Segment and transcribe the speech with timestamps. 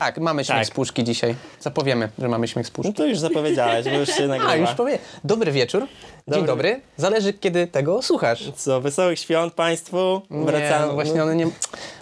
[0.00, 0.66] Tak, mamy śmiech Tak.
[0.66, 1.34] z puszki dzisiaj.
[1.60, 2.92] Zapowiemy, że mamy śmiech z No puszki.
[2.94, 4.50] to już zapowiedziałeś, bo już się nagrywa.
[4.52, 4.98] A, już powiem.
[5.24, 5.80] Dobry wieczór.
[5.82, 5.88] Dzień
[6.26, 6.46] Dobry.
[6.46, 6.80] dobry.
[6.96, 8.50] Zależy, kiedy tego słuchasz.
[8.56, 10.22] Co, wesołych świąt Państwu.
[10.30, 10.80] Wracamy.
[10.80, 11.46] Nie, no właśnie one nie...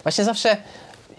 [0.03, 0.57] Właśnie zawsze,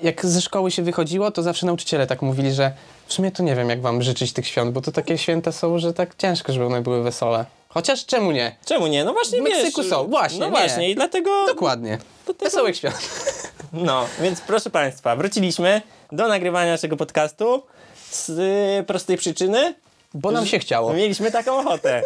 [0.03, 2.73] jak ze szkoły się wychodziło, to zawsze nauczyciele tak mówili, że
[3.07, 5.79] w sumie to nie wiem, jak wam życzyć tych świąt, bo to takie święta są,
[5.79, 7.45] że tak ciężko, żeby one były wesołe.
[7.69, 8.57] Chociaż czemu nie?
[8.65, 9.05] Czemu nie?
[9.05, 10.51] No właśnie W Meksyku wiesz, są, właśnie, No nie.
[10.51, 11.47] właśnie i dlatego...
[11.47, 11.99] Dokładnie.
[12.27, 12.97] To tego- Wesołych świąt.
[13.73, 15.83] No, więc proszę Państwa, wróciliśmy
[16.13, 17.63] do nagrywania naszego podcastu
[18.11, 19.75] z y, prostej przyczyny.
[20.15, 20.93] Bo nam się chciało.
[20.93, 22.03] Mieliśmy taką ochotę.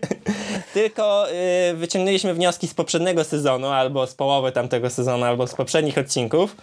[0.74, 5.98] Tylko y, wyciągnęliśmy wnioski z poprzedniego sezonu, albo z połowy tamtego sezonu, albo z poprzednich
[5.98, 6.56] odcinków,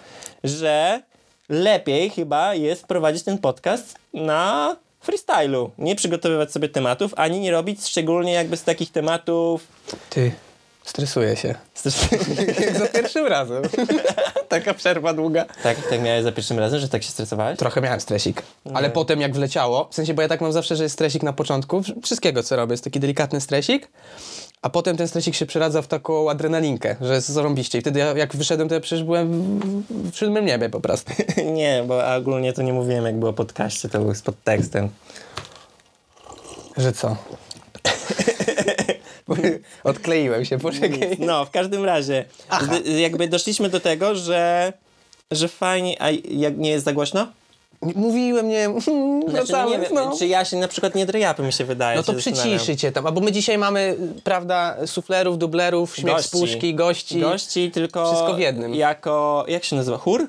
[0.43, 1.01] że
[1.49, 5.71] lepiej chyba jest prowadzić ten podcast na freestylu.
[5.77, 9.67] Nie przygotowywać sobie tematów, ani nie robić szczególnie jakby z takich tematów.
[10.09, 10.31] Ty,
[10.83, 11.55] stresuję się.
[12.59, 13.63] Jak za pierwszym razem.
[14.49, 15.45] Taka przerwa długa.
[15.63, 17.59] tak, tak miałeś za pierwszym razem, że tak się stresowałeś?
[17.59, 18.43] Trochę miałem stresik,
[18.73, 21.33] ale potem jak wleciało, w sensie, bo ja tak mam zawsze, że jest stresik na
[21.33, 23.87] początku, wszystkiego co robię, jest taki delikatny stresik,
[24.61, 28.17] a potem ten stresik się przeradza w taką adrenalinkę, że jest zarąbiście i wtedy ja,
[28.17, 31.13] jak wyszedłem, to ja przecież byłem w, w siódmym niebie po prostu.
[31.53, 34.89] Nie, bo ogólnie to nie mówiłem, jak było podcaście, to był z podtekstem.
[36.77, 37.15] Że co?
[39.83, 41.17] Odkleiłem się, poczekaj.
[41.19, 42.25] No, w każdym razie,
[42.69, 44.73] d- jakby doszliśmy do tego, że,
[45.31, 47.27] że fajnie, a jak nie jest za głośno?
[47.81, 48.67] Mówiłem, nie,
[49.29, 50.15] Znaczy, no nie wiem, no.
[50.19, 51.97] czy ja się na przykład nie drejapy, mi się wydaje.
[51.97, 52.47] No to zastanawiam.
[52.57, 56.27] przyciszycie tam, albo my dzisiaj mamy, prawda, suflerów, dublerów, śmiech Gości.
[56.29, 57.19] z puszki, gości.
[57.19, 58.75] Gości, tylko Wszystko w jednym.
[58.75, 60.27] Jako, jak się nazywa, chór?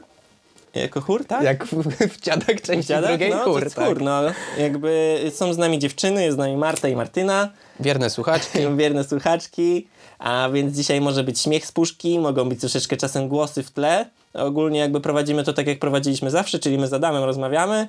[0.74, 1.42] Jako chór, tak?
[1.42, 1.82] Jak w,
[2.14, 3.10] w dziadach części Dziadek?
[3.10, 3.88] drugiej no, chór, to tak.
[3.88, 4.20] chór, no.
[4.58, 7.48] Jakby są z nami dziewczyny, jest z nami Marta i Martyna.
[7.80, 8.58] Wierne słuchaczki.
[8.76, 13.62] wierne słuchaczki, a więc dzisiaj może być śmiech z puszki, mogą być troszeczkę czasem głosy
[13.62, 14.06] w tle.
[14.34, 17.88] Ogólnie jakby prowadzimy to tak, jak prowadziliśmy zawsze, czyli my z Adamem rozmawiamy.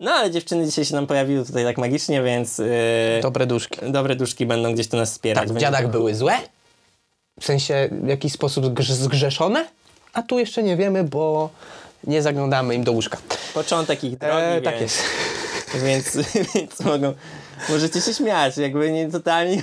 [0.00, 2.66] No ale dziewczyny dzisiaj się nam pojawiły tutaj tak magicznie, więc yy,
[3.22, 3.78] Dobre duszki.
[3.92, 5.48] dobre duszki będą gdzieś tu nas wspierać.
[5.48, 6.34] Tak, w dziadach to- były złe?
[7.40, 9.66] W sensie w jakiś sposób zgrz- zgrzeszone?
[10.12, 11.50] A tu jeszcze nie wiemy, bo
[12.06, 13.18] nie zaglądamy im do łóżka.
[13.54, 15.02] Początek ich drogi, E, więc, tak jest.
[15.84, 16.16] Więc,
[16.54, 17.14] więc mogą...
[17.68, 19.56] Możecie się śmiać, jakby nie totalnie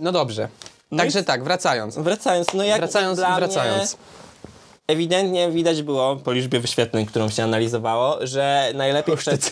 [0.00, 0.48] No dobrze.
[0.96, 1.98] Także tak, wracając.
[1.98, 3.92] Wracająąc, no jak Wracając, dla wracając.
[3.92, 4.02] Mnie,
[4.86, 9.42] ewidentnie widać było po liczbie wyświetleń, którą się analizowało, że najlepiej wszedł,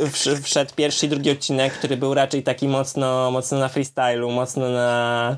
[0.00, 4.68] wsz- wszedł pierwszy i drugi odcinek, który był raczej taki mocno, mocno na freestylu, mocno
[4.68, 5.36] na,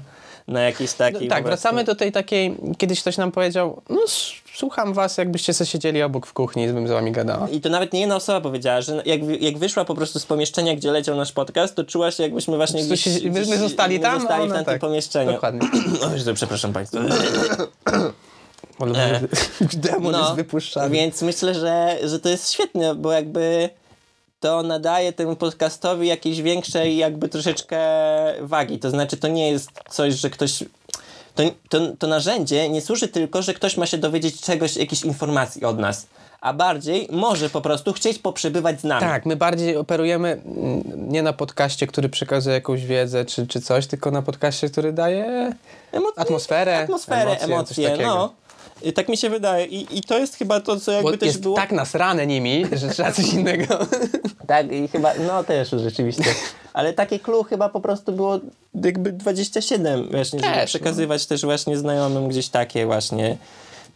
[0.48, 1.28] na jakiejś takiej...
[1.28, 4.00] Tak, po prostu- wracamy do tej takiej, kiedyś ktoś nam powiedział, no
[4.54, 7.48] słucham was, jakbyście sobie siedzieli obok w kuchni i bym z wami gadała.
[7.48, 10.76] I to nawet nie jedna osoba powiedziała, że jak, jak wyszła po prostu z pomieszczenia,
[10.76, 14.00] gdzie leciał nasz podcast, to czuła się jakbyśmy właśnie gdzieś, się- my- my gdzieś- zostali
[14.00, 14.80] tam, zostali w tamtym tak.
[14.80, 15.32] pomieszczeniu.
[15.32, 15.60] Dokładnie.
[16.30, 16.98] O, przepraszam Państwa.
[19.74, 20.90] Demon No, jest wypuszczany.
[20.90, 23.70] Więc myślę, że, że to jest świetne, bo jakby
[24.40, 27.78] to nadaje temu podcastowi jakiejś większej jakby troszeczkę
[28.40, 28.78] wagi.
[28.78, 30.64] To znaczy to nie jest coś, że ktoś...
[31.34, 35.64] To, to, to narzędzie nie służy tylko, że ktoś ma się dowiedzieć czegoś, jakiejś informacji
[35.64, 36.06] od nas,
[36.40, 39.00] a bardziej może po prostu chcieć poprzebywać z nami.
[39.00, 40.82] Tak, my bardziej operujemy mm,
[41.12, 45.52] nie na podcaście, który przekazuje jakąś wiedzę czy, czy coś, tylko na podcaście, który daje
[45.92, 48.32] Emo- atmosferę, Atmosferę, emocje, emocje, no.
[48.82, 49.66] I tak mi się wydaje.
[49.66, 51.56] I, I to jest chyba to, co Bo jakby też jest było...
[51.56, 53.78] tak nasrane nimi, że trzeba coś innego.
[54.46, 56.24] Tak, i chyba, no też rzeczywiście.
[56.72, 58.38] Ale takie clue chyba po prostu było
[58.84, 60.66] jakby 27 właśnie, żeby Też, no.
[60.66, 63.36] przekazywać też właśnie znajomym gdzieś takie właśnie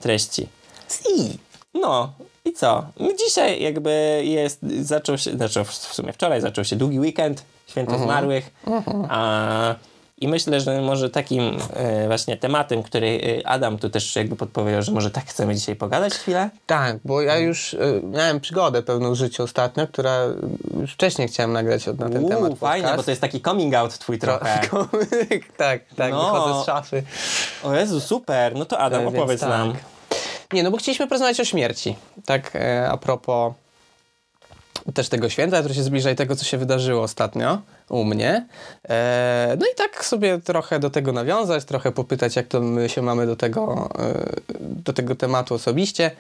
[0.01, 0.49] treści.
[0.89, 1.39] Si.
[1.75, 2.13] No
[2.45, 2.85] i co?
[3.01, 7.93] No dzisiaj jakby jest, zaczął się, znaczy w sumie wczoraj zaczął się długi weekend, święto
[7.93, 8.09] Mhm.
[8.11, 8.51] zmarłych,
[9.09, 9.75] a
[10.23, 14.83] i myślę, że może takim e, właśnie tematem, który e, Adam tu też jakby podpowiedział,
[14.83, 16.51] że może tak chcemy dzisiaj pogadać chwilę.
[16.67, 20.19] Tak, bo ja już y, miałem przygodę pełną w życiu ostatnio, która
[20.81, 22.97] już wcześniej chciałem nagrać na ten Uuu, temat podcast.
[22.97, 24.61] bo to jest taki coming out twój trochę.
[25.57, 26.33] tak, tak, No.
[26.33, 27.03] wychodzę z szafy.
[27.65, 29.49] O Jezu, super, no to Adam, E, opowiedz tak.
[29.51, 29.75] nam.
[30.53, 31.97] Nie, no bo chcieliśmy porozmawiać o śmierci.
[32.25, 33.53] Tak e, a propos
[34.95, 37.59] też tego święta, które się zbliża i tego, co się wydarzyło ostatnio
[37.89, 38.47] u mnie.
[38.89, 43.03] E, no i tak sobie trochę do tego nawiązać, trochę popytać, jak to my się
[43.03, 46.11] mamy do tego, e, do tego tematu osobiście.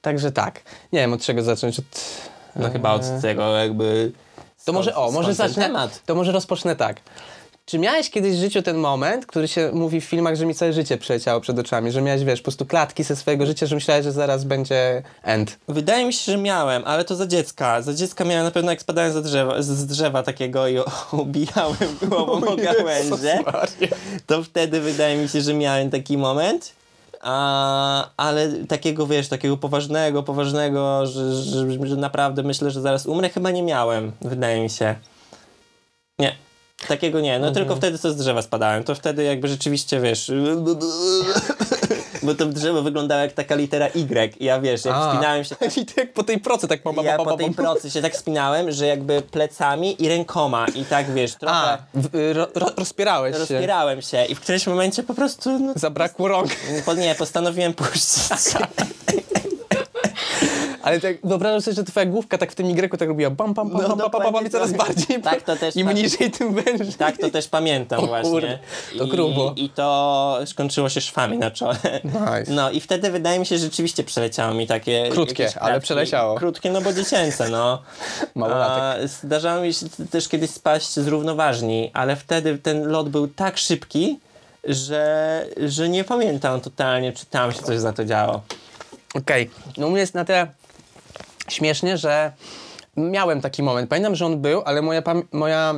[0.00, 0.60] Także tak.
[0.92, 1.78] Nie wiem, od czego zacząć.
[1.78, 1.84] Od,
[2.56, 4.12] No chyba od tego jakby...
[4.64, 6.02] to może, o, może zacznę, temat.
[6.06, 7.00] to może rozpocznę tak.
[7.68, 10.72] Czy miałeś kiedyś w życiu ten moment, który się mówi w filmach, że mi całe
[10.72, 14.04] życie przeleciało przed oczami, że miałeś, wiesz, po prostu klatki ze swojego życia, że myślałeś,
[14.04, 15.58] że zaraz będzie end.
[15.68, 17.82] Wydaje mi się, że miałem, ale to za dziecka.
[17.82, 20.90] Za dziecka miałem na pewno jak spadałem za drzewa, z- drzewa takiego i o-
[21.22, 23.38] ubijałem głową o gałęzie.
[24.26, 26.72] To wtedy wydaje mi się, że miałem taki moment.
[27.20, 33.28] A, ale takiego, wiesz, takiego poważnego, poważnego, że, że, że naprawdę myślę, że zaraz umrę,
[33.28, 34.94] chyba nie miałem, wydaje mi się.
[36.18, 36.47] Nie.
[36.86, 40.32] Takiego nie, no tylko wtedy co z drzewa spadałem, to wtedy jakby rzeczywiście, wiesz,
[42.22, 45.08] bo to drzewo wyglądało jak taka litera Y i ja, wiesz, jak A.
[45.08, 47.90] wspinałem się I ty jak po tej procy tak pam, ja pam, po tej procy
[47.90, 51.78] się tak spinałem, że jakby plecami i rękoma i tak, wiesz, trochę A,
[52.16, 53.38] y, ro, ro, rozpierałeś się.
[53.38, 56.50] rozpierałem się i w którymś momencie po prostu, no, Zabrakło rąk.
[56.86, 58.22] po, nie, postanowiłem puścić.
[60.88, 63.70] Ale tak wyobrażam sobie, że twoja główka tak w tym Y tak robiła bam, pam,
[63.70, 64.78] pam, No, pam, pam, pam, dokładnie i coraz tak.
[64.78, 65.22] bardziej.
[65.22, 65.96] Tak, to też Im tak.
[65.96, 66.94] niżej, tym wężej.
[66.98, 68.30] Tak, to też pamiętam właśnie.
[68.30, 68.58] kurde,
[68.98, 69.52] to I, grubo.
[69.56, 71.76] I to skończyło się szwami na czole.
[72.04, 72.52] Nice.
[72.52, 75.08] No i wtedy wydaje mi się, że rzeczywiście przeleciało mi takie...
[75.08, 76.34] Krótkie, ale przeleciało.
[76.34, 77.82] Krótkie, no bo dziecięce, no.
[78.34, 79.04] Małolatek.
[79.04, 83.58] A, Zdarzało mi się też kiedyś spaść z równoważni, ale wtedy ten lot był tak
[83.58, 84.18] szybki,
[84.64, 88.42] że, że nie pamiętam totalnie, czy tam się coś za to działo.
[89.14, 90.46] Okej, no u mnie jest na tyle
[91.48, 92.32] śmiesznie, że
[92.96, 93.90] miałem taki moment.
[93.90, 95.74] Pamiętam, że on był, ale moja, pam- moja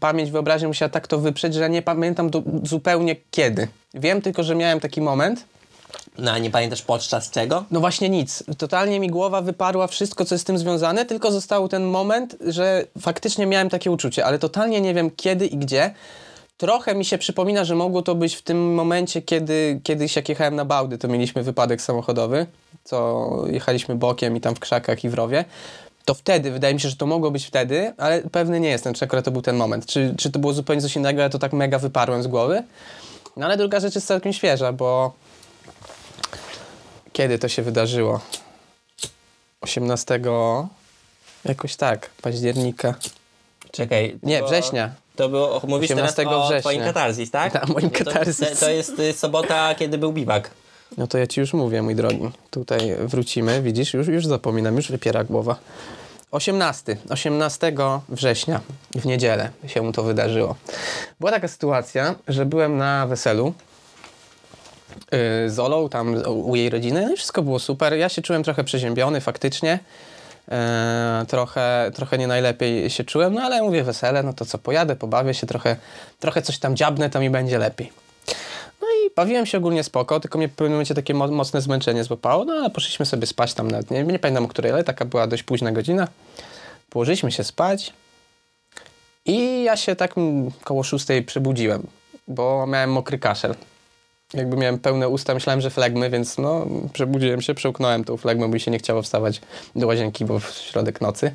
[0.00, 2.30] pamięć, wyobraźnia musiała tak to wyprzeć, że nie pamiętam
[2.62, 3.68] zupełnie kiedy.
[3.94, 5.44] Wiem tylko, że miałem taki moment.
[6.18, 7.64] No a nie pamiętasz podczas czego?
[7.70, 8.44] No właśnie nic.
[8.58, 12.84] Totalnie mi głowa wyparła wszystko, co jest z tym związane, tylko został ten moment, że
[13.00, 15.94] faktycznie miałem takie uczucie, ale totalnie nie wiem kiedy i gdzie.
[16.56, 20.54] Trochę mi się przypomina, że mogło to być w tym momencie, kiedy kiedyś jak jechałem
[20.54, 22.46] na Bałdy, to mieliśmy wypadek samochodowy,
[22.86, 25.44] co jechaliśmy bokiem i tam w krzakach i w rowie.
[26.04, 29.04] To wtedy, wydaje mi się, że to mogło być wtedy, ale pewny nie jestem, czy
[29.04, 29.86] akurat to był ten moment.
[29.86, 32.62] Czy, czy to było zupełnie coś innego, ja to tak mega wyparłem z głowy.
[33.36, 35.12] No ale druga rzecz jest całkiem świeża, bo
[37.12, 38.20] kiedy to się wydarzyło?
[39.60, 40.20] 18
[41.44, 42.94] jakoś tak, października.
[43.70, 44.18] Czekaj.
[44.22, 44.90] Nie, to- września.
[45.16, 46.60] To było, mówisz teraz 18 o września.
[46.60, 47.52] twoim katarzis, tak?
[47.60, 48.36] Tak, moim katarzis.
[48.36, 50.50] To, to jest y, sobota, kiedy był biwak.
[50.98, 52.30] No to ja ci już mówię, mój drogi.
[52.50, 55.56] Tutaj wrócimy, widzisz, już, już zapominam, już wypiera głowa.
[56.30, 57.72] 18, 18
[58.08, 58.60] września,
[58.94, 60.56] w niedzielę się mu to wydarzyło.
[61.20, 63.52] Była taka sytuacja, że byłem na weselu
[65.12, 67.92] yy, z Olą, tam u jej rodziny, no i wszystko było super.
[67.92, 69.78] Ja się czułem trochę przeziębiony faktycznie.
[70.50, 74.96] E, trochę, trochę nie najlepiej się czułem, no ale mówię wesele, no to co, pojadę,
[74.96, 75.76] pobawię się trochę,
[76.20, 78.05] trochę coś tam dziabnę, to mi będzie lepiej.
[79.16, 82.52] Bawiłem się ogólnie spoko, tylko mnie w pewnym momencie takie mo- mocne zmęczenie złapało, no
[82.52, 85.42] ale poszliśmy sobie spać tam nawet, nie, nie pamiętam o której, ale taka była dość
[85.42, 86.08] późna godzina.
[86.90, 87.92] Położyliśmy się spać
[89.24, 90.14] i ja się tak
[90.64, 91.86] koło szóstej przebudziłem,
[92.28, 93.54] bo miałem mokry kaszel.
[94.34, 98.54] Jakby miałem pełne usta, myślałem, że flegmy, więc no przebudziłem się, przełknąłem tą flegmę, bo
[98.54, 99.40] mi się nie chciało wstawać
[99.76, 101.34] do łazienki, bo w środek nocy.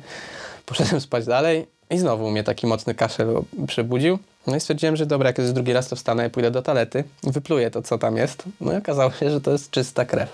[0.66, 4.18] Poszedłem spać dalej i znowu mnie taki mocny kaszel przebudził.
[4.46, 7.04] No i stwierdziłem, że dobra, jak jest drugi raz, to wstanę i pójdę do toalety,
[7.22, 8.42] wypluję to, co tam jest.
[8.60, 10.28] No i okazało się, że to jest czysta krew.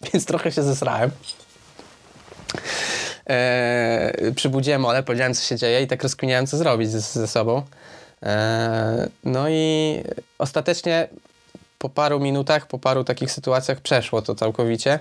[0.12, 1.10] Więc trochę się zesrałem.
[3.26, 7.62] Eee, przybudziłem Olę, powiedziałem, co się dzieje i tak rozkminiałem, co zrobić ze, ze sobą.
[8.22, 10.02] Eee, no i
[10.38, 11.08] ostatecznie
[11.78, 14.98] po paru minutach, po paru takich sytuacjach przeszło to całkowicie.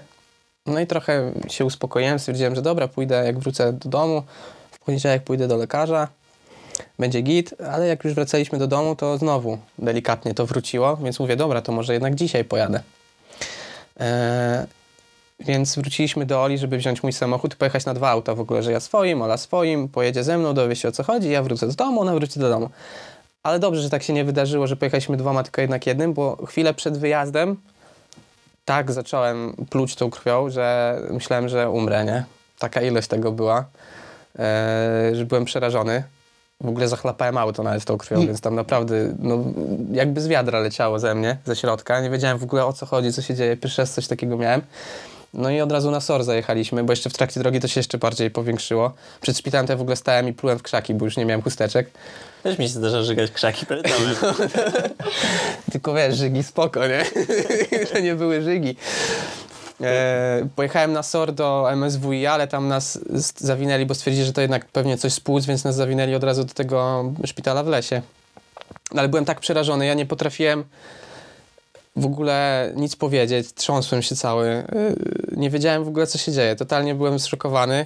[0.65, 4.23] No i trochę się uspokoiłem, stwierdziłem, że dobra, pójdę, jak wrócę do domu,
[4.71, 6.07] w poniedziałek pójdę do lekarza,
[6.99, 11.35] będzie git, ale jak już wracaliśmy do domu, to znowu delikatnie to wróciło, więc mówię,
[11.35, 12.81] dobra, to może jednak dzisiaj pojadę.
[13.99, 14.65] Eee,
[15.39, 18.63] więc wróciliśmy do Oli, żeby wziąć mój samochód i pojechać na dwa auta w ogóle,
[18.63, 21.67] że ja swoim, Ola swoim, pojedzie ze mną, dowie się o co chodzi, ja wrócę
[21.67, 22.69] do domu, ona wróci do domu.
[23.43, 26.73] Ale dobrze, że tak się nie wydarzyło, że pojechaliśmy dwoma, tylko jednak jednym, bo chwilę
[26.73, 27.57] przed wyjazdem
[28.65, 32.23] tak zacząłem pluć tą krwią, że myślałem, że umrę, nie?
[32.59, 33.65] Taka ilość tego była,
[34.39, 36.03] e, że byłem przerażony.
[36.61, 39.43] W ogóle zachlapałem auto nawet tą krwią, więc tam naprawdę no,
[39.91, 42.01] jakby z wiadra leciało ze mnie, ze środka.
[42.01, 43.57] Nie wiedziałem w ogóle o co chodzi, co się dzieje.
[43.57, 44.61] Pierwszy raz coś takiego miałem.
[45.33, 47.97] No i od razu na SOR zajechaliśmy, bo jeszcze w trakcie drogi to się jeszcze
[47.97, 48.93] bardziej powiększyło.
[49.21, 51.41] Przed szpitalem to ja w ogóle stałem i plułem w krzaki, bo już nie miałem
[51.41, 51.91] chusteczek.
[52.43, 53.87] Też mi się zdarza żygać krzaki przed.
[55.71, 57.05] Tylko wiesz, żygi spoko, nie?
[57.93, 58.75] że nie były żygi.
[59.81, 62.99] E, pojechałem na SOR do MSWiA, ale tam nas
[63.37, 66.43] zawinęli, bo stwierdzili, że to jednak pewnie coś z płuc, więc nas zawinęli od razu
[66.43, 68.01] do tego szpitala w lesie.
[68.93, 70.63] No, ale byłem tak przerażony, ja nie potrafiłem
[71.95, 74.65] w ogóle nic powiedzieć, trząsłem się cały, e,
[75.31, 77.85] nie wiedziałem w ogóle co się dzieje, totalnie byłem zszokowany,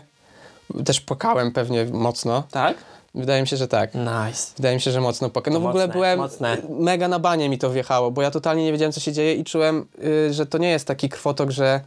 [0.85, 2.77] też płakałem pewnie mocno, tak?
[3.17, 3.95] Wydaje mi się, że tak.
[3.95, 4.51] Nice.
[4.57, 5.51] Wydaje mi się, że mocno poka.
[5.51, 6.57] No w Mocne, ogóle byłem mocne.
[6.69, 9.43] mega na banie mi to wjechało, bo ja totalnie nie wiedziałem, co się dzieje i
[9.43, 11.81] czułem, y, że to nie jest taki krwotok, że,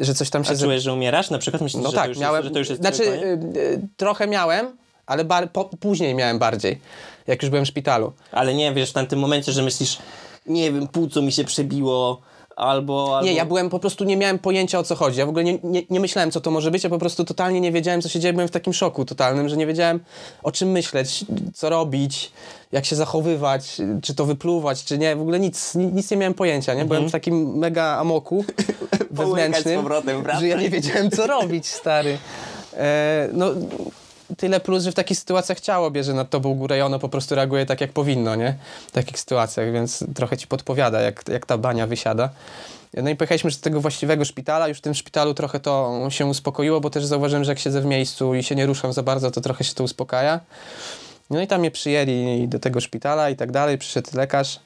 [0.00, 0.52] że coś tam się...
[0.52, 1.30] A czujesz, że umierasz?
[1.30, 2.36] Na przykład myślisz, No że, tak, to już miałem...
[2.42, 4.76] jest, że to już jest znaczy, y, y, trochę miałem,
[5.06, 6.80] ale bar, po, później miałem bardziej,
[7.26, 8.12] jak już byłem w szpitalu.
[8.32, 9.98] Ale nie, wiesz, w tamtym momencie, że myślisz,
[10.46, 12.20] nie wiem, płuco mi się przebiło,
[12.56, 13.26] albo, albo...
[13.26, 15.18] Nie, ja byłem po prostu, nie miałem pojęcia o co chodzi.
[15.18, 17.60] Ja w ogóle nie, nie, nie myślałem, co to może być, ja po prostu totalnie
[17.60, 18.32] nie wiedziałem, co się dzieje.
[18.32, 20.00] Byłem w takim szoku totalnym, że nie wiedziałem
[20.42, 22.32] o czym myśleć, co robić,
[22.72, 25.16] jak się zachowywać, czy to wypluwać, czy nie.
[25.16, 26.84] W ogóle nic, ni- nic nie miałem pojęcia, nie?
[26.84, 28.44] Byłem w takim mega amoku
[29.10, 32.18] wewnętrznym, powrotem, że ja nie wiedziałem, co robić, stary.
[32.76, 33.46] E, no,
[34.38, 37.34] tyle plus, że w takich sytuacjach ciało bierze nad tobą górę i ono po prostu
[37.34, 38.54] reaguje tak, jak powinno, nie?
[38.88, 42.30] W takich sytuacjach, więc trochę ci podpowiada, jak, jak ta bania wysiada.
[42.94, 44.68] No i pojechaliśmy do tego właściwego szpitala.
[44.68, 47.84] Już w tym szpitalu trochę to się uspokoiło, bo też zauważyłem, że jak siedzę w
[47.84, 50.40] miejscu i się nie ruszam za bardzo, to trochę się to uspokaja.
[51.30, 53.78] No i tam mnie przyjęli do tego szpitala i tak dalej.
[53.78, 54.60] Przyszedł lekarz.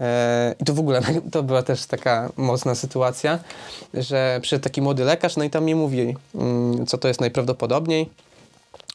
[0.00, 1.00] E, I to w ogóle
[1.32, 3.38] to była też taka mocna sytuacja,
[3.94, 8.08] że przyszedł taki młody lekarz, no i tam mi mówi, mm, co to jest najprawdopodobniej.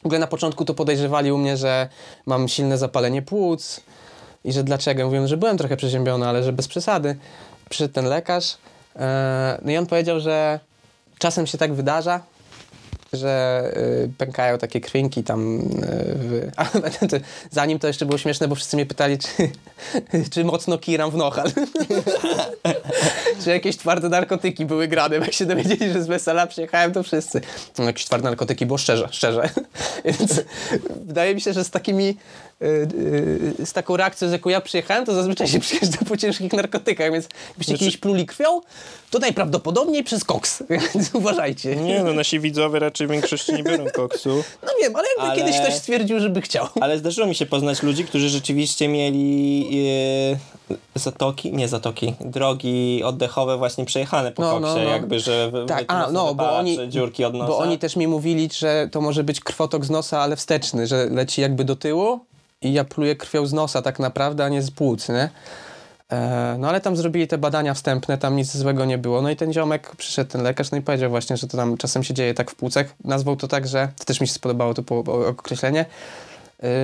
[0.02, 1.88] W ogóle na początku to podejrzewali u mnie, że
[2.26, 3.80] mam silne zapalenie płuc
[4.44, 5.04] i że dlaczego.
[5.04, 7.16] Mówią, że byłem trochę przeziębiony, ale że bez przesady.
[7.68, 8.56] Przyszedł ten lekarz,
[8.96, 10.60] e, no i on powiedział, że
[11.18, 12.20] czasem się tak wydarza,
[13.12, 13.62] że
[14.04, 16.52] y, pękają takie krwinki tam y,
[17.50, 19.50] zanim to jeszcze było śmieszne, bo wszyscy mnie pytali, czy,
[20.32, 21.52] czy mocno kiram w nochal.
[23.44, 25.16] czy jakieś twarde narkotyki były grane.
[25.16, 27.40] Jak się dowiedzieli, że z wesela przyjechałem, to wszyscy.
[27.78, 29.50] No, jakieś twarde narkotyki było szczerze, szczerze.
[30.04, 30.42] Więc
[31.06, 32.16] wydaje mi się, że z takimi
[33.64, 37.28] z taką reakcją, z jaką ja przyjechałem, to zazwyczaj się przyjeżdża po ciężkich narkotykach, więc
[37.48, 38.60] jakbyście Znaczy- kiedyś pluli krwią,
[39.10, 40.62] to najprawdopodobniej przez koks,
[40.94, 41.76] więc uważajcie.
[41.76, 44.28] Nie no, nasi widzowie raczej w większości nie biorą koksu.
[44.62, 46.66] No wiem, ale jakby Ale- kiedyś ktoś stwierdził, żeby chciał.
[46.80, 49.68] Ale zdarzyło mi się poznać ludzi, którzy rzeczywiście mieli
[50.74, 54.90] e, zatoki, nie zatoki, drogi oddechowe właśnie przejechane po No, koksie, no, no.
[54.90, 57.46] jakby, że Tak, a, no, bo oni, dziurki od nosa.
[57.48, 61.06] bo oni też mi mówili, że to może być krwotok z nosa, ale wsteczny, że
[61.10, 62.20] leci jakby do tyłu
[62.62, 65.30] i ja pluję krwią z nosa tak naprawdę, a nie z płuc, nie?
[66.12, 69.22] E, no ale tam zrobili te badania wstępne, tam nic złego nie było.
[69.22, 72.04] No i ten ziomek, przyszedł ten lekarz, no i powiedział właśnie, że to tam czasem
[72.04, 72.86] się dzieje tak w płucach.
[73.04, 74.82] Nazwał to tak, że, to też mi się spodobało to
[75.28, 75.84] określenie,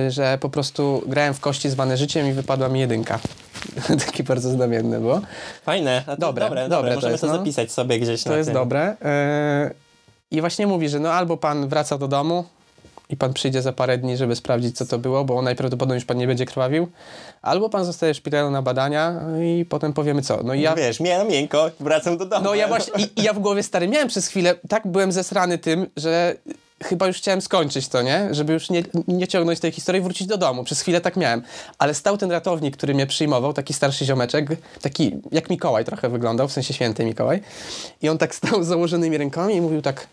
[0.07, 3.19] y, że po prostu grałem w kości zwane życiem i wypadła mi jedynka.
[4.05, 5.21] Takie bardzo znamienne było.
[5.63, 6.89] Fajne, a to Dobre, dobre, dobre dobre.
[6.91, 7.33] to Możemy jest, to no.
[7.37, 8.53] zapisać sobie gdzieś To jest tym.
[8.53, 8.95] dobre.
[9.69, 9.75] Yy,
[10.31, 12.45] I właśnie mówi, że no albo pan wraca do domu
[13.09, 16.17] i pan przyjdzie za parę dni, żeby sprawdzić, co to było, bo najprawdopodobniej już pan
[16.17, 16.87] nie będzie krwawił,
[17.41, 20.43] albo pan zostaje w szpitalu na badania i potem powiemy co.
[20.43, 20.75] No i ja...
[20.75, 22.43] Wiesz, mię, miękko, wracam do domu.
[22.45, 25.57] No ja właśnie, i, i ja w głowie stary miałem przez chwilę, tak byłem zesrany
[25.57, 26.35] tym, że
[26.83, 28.27] chyba już chciałem skończyć to, nie?
[28.31, 30.63] Żeby już nie, nie ciągnąć tej historii i wrócić do domu.
[30.63, 31.41] Przez chwilę tak miałem.
[31.77, 34.47] Ale stał ten ratownik, który mnie przyjmował, taki starszy ziomeczek,
[34.81, 37.41] taki jak Mikołaj trochę wyglądał, w sensie święty Mikołaj.
[38.01, 40.07] I on tak stał z założonymi rękami i mówił tak,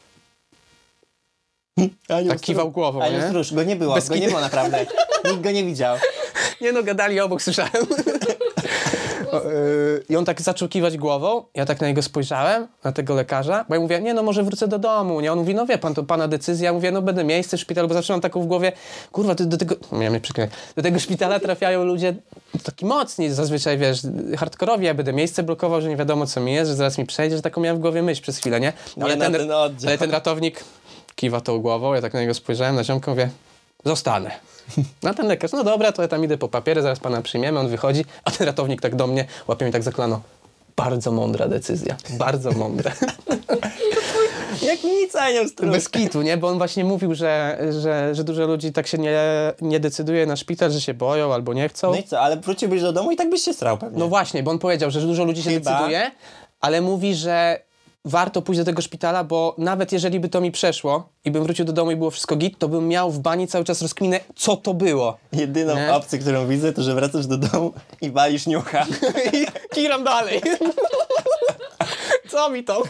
[2.09, 3.29] A tak kiwał głową, A nie?
[3.29, 4.87] stróż, go nie było, Bez go nie było naprawdę.
[5.25, 5.97] Nikt go nie widział.
[6.61, 7.73] Nie no, gadali obok, słyszałem.
[9.33, 13.65] Yy, I on tak zaczął kiwać głową, ja tak na niego spojrzałem, na tego lekarza,
[13.69, 15.33] bo ja mówię, nie no, może wrócę do domu, nie?
[15.33, 17.89] On mówi, no wie pan, to pana decyzja, ja mówię, no będę miejsce w szpitalu,
[17.89, 18.73] bo zawsze mam taką w głowie,
[19.13, 22.15] kurwa, ty do tego, miałem mnie przyklinać, do tego szpitala trafiają ludzie
[22.63, 24.01] taki mocni, zazwyczaj, wiesz,
[24.39, 27.37] hardkorowi, ja będę miejsce blokował, że nie wiadomo co mi jest, że zaraz mi przejdzie,
[27.37, 28.73] że taką miałem w głowie myśl przez chwilę, nie?
[28.97, 29.89] Nie na ten oddział.
[29.89, 30.65] ale ten ratownik
[31.15, 33.31] kiwa tą głową, ja tak na niego spojrzałem, na ziomkę, mówię,
[33.85, 34.31] zostanę.
[35.03, 37.69] No ten lekarz, no dobra, to ja tam idę po papiery, zaraz pana przyjmiemy, on
[37.69, 40.21] wychodzi, a ten ratownik tak do mnie, łapie mnie tak za kolano.
[40.77, 42.93] Bardzo mądra decyzja, bardzo mądra.
[44.63, 45.71] Jak nic, anioł stróż.
[45.71, 46.37] Bez kitu, nie?
[46.37, 49.19] Bo on właśnie mówił, że, że, że dużo ludzi tak się nie,
[49.61, 51.91] nie decyduje na szpital, że się boją albo nie chcą.
[51.91, 53.99] No i co, ale wróciłbyś do domu i tak byś się strał pewnie.
[53.99, 55.71] No właśnie, bo on powiedział, że dużo ludzi się Chyba.
[55.71, 56.11] decyduje,
[56.61, 57.61] ale mówi, że
[58.05, 61.65] warto pójść do tego szpitala, bo nawet jeżeli by to mi przeszło i bym wrócił
[61.65, 64.57] do domu i było wszystko git, to bym miał w bani cały czas rozkminę, co
[64.57, 65.17] to było.
[65.33, 65.95] Jedyną Nie?
[65.95, 68.87] opcję, którą widzę, to że wracasz do domu i walisz niucha.
[69.33, 70.41] I kiram dalej.
[72.31, 72.83] Co mi to?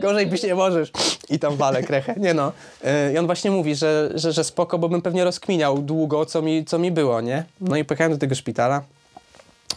[0.00, 0.90] Gorzej byś nie możesz.
[1.28, 2.14] I tam walę krechę.
[2.16, 2.52] Nie no.
[2.84, 6.42] Yy, I on właśnie mówi, że, że, że spoko, bo bym pewnie rozkminiał długo, co
[6.42, 7.44] mi, co mi było, nie?
[7.60, 8.82] No i pojechałem do tego szpitala,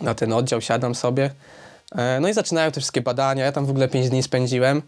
[0.02, 1.30] na ten oddział, siadam sobie.
[1.98, 3.46] Yy, No i zaczynają te wszystkie badania.
[3.46, 4.82] Ja tam w ogóle 5 dni spędziłem.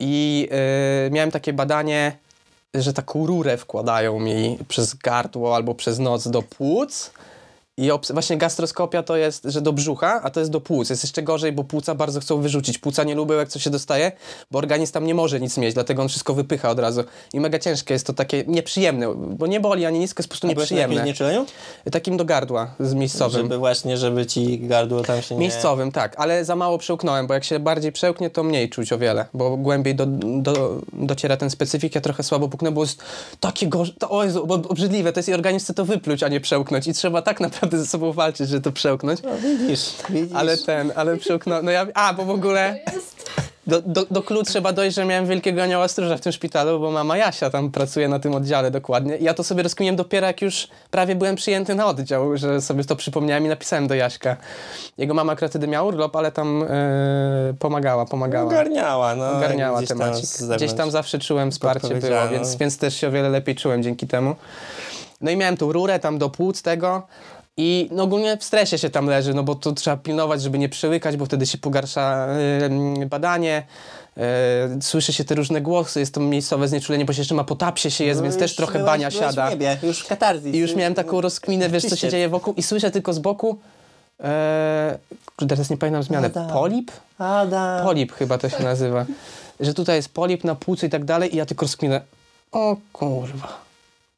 [0.00, 0.48] I
[1.04, 2.16] yy, miałem takie badanie,
[2.74, 7.10] że taką rurę wkładają mi przez gardło albo przez noc do płuc.
[7.78, 10.90] I właśnie gastroskopia to jest, że do brzucha, a to jest do płuc.
[10.90, 12.78] Jest jeszcze gorzej, bo płuca bardzo chcą wyrzucić.
[12.78, 14.12] Płuca nie lubią, jak coś się dostaje,
[14.50, 17.04] bo organizm tam nie może nic mieć, dlatego on wszystko wypycha od razu.
[17.32, 20.46] I mega ciężkie jest to takie nieprzyjemne, bo nie boli ani nisko, jest po prostu
[20.46, 21.04] A nieprzyjemne.
[21.04, 21.46] nieczuleniu?
[21.92, 23.42] Takim do gardła, z miejscowym.
[23.42, 25.40] Żeby właśnie, żeby ci gardło tam się nie...
[25.40, 28.98] Miejscowym, tak, ale za mało przełknąłem, bo jak się bardziej przełknie, to mniej czuć o
[28.98, 31.94] wiele, bo głębiej do, do, dociera ten specyfik.
[31.94, 33.02] Ja trochę słabo puknę, bo jest
[33.40, 36.40] takie gorzej, to o Jezu, obrzydliwe, to jest i organizm chce to wypluć, a nie
[36.40, 39.22] przełknąć i trzeba tak naprawdę naprawdę ze sobą walczyć, żeby to przełknąć.
[39.22, 40.36] No widzisz, widzisz.
[40.36, 41.62] Ale ten, ale przełknął.
[41.62, 41.86] No ja.
[41.94, 42.80] A, bo w ogóle.
[43.66, 46.90] Do, do, do klu trzeba dojść, że miałem wielkiego anioła stróża w tym szpitalu, bo
[46.90, 49.16] mama Jasia tam pracuje na tym oddziale dokładnie.
[49.16, 52.84] I ja to sobie rozkminiłem dopiero jak już prawie byłem przyjęty na oddział, że sobie
[52.84, 54.36] to przypomniałem i napisałem do Jaśka.
[54.98, 58.46] Jego mama akurat wtedy miała urlop, ale tam e, pomagała, pomagała.
[58.46, 59.30] Ogarniała, no.
[59.30, 60.26] Ogarniała gdzieś tam temacik.
[60.26, 60.64] zewnątrz.
[60.64, 64.06] Gdzieś tam zawsze czułem wsparcie było, więc, więc też się o wiele lepiej czułem dzięki
[64.06, 64.36] temu.
[65.20, 67.02] No i miałem tą rurę tam do płuc tego
[67.56, 70.68] i no ogólnie w stresie się tam leży, no bo to trzeba pilnować, żeby nie
[70.68, 72.26] przełykać, bo wtedy się pogarsza
[72.98, 73.66] yy, badanie.
[74.16, 74.22] Yy,
[74.82, 77.90] słyszy się te różne głosy, jest to miejscowe znieczulenie, bo się jeszcze ma po tapsie
[77.90, 79.50] się jest, No więc też trochę bania siada.
[79.50, 80.54] Niebie, już katarzis.
[80.54, 83.58] I już miałem taką rozkminę, wiesz co się dzieje wokół i słyszę tylko z boku
[84.20, 84.98] e,
[85.36, 86.50] kurde, teraz nie pamiętam zmianę, Adam.
[86.50, 86.92] polip?
[87.18, 87.84] Adam.
[87.84, 89.06] Polip chyba to się nazywa.
[89.60, 92.00] Że tutaj jest polip na płucu i tak dalej i ja tylko rozkminę,
[92.52, 93.58] o kurwa,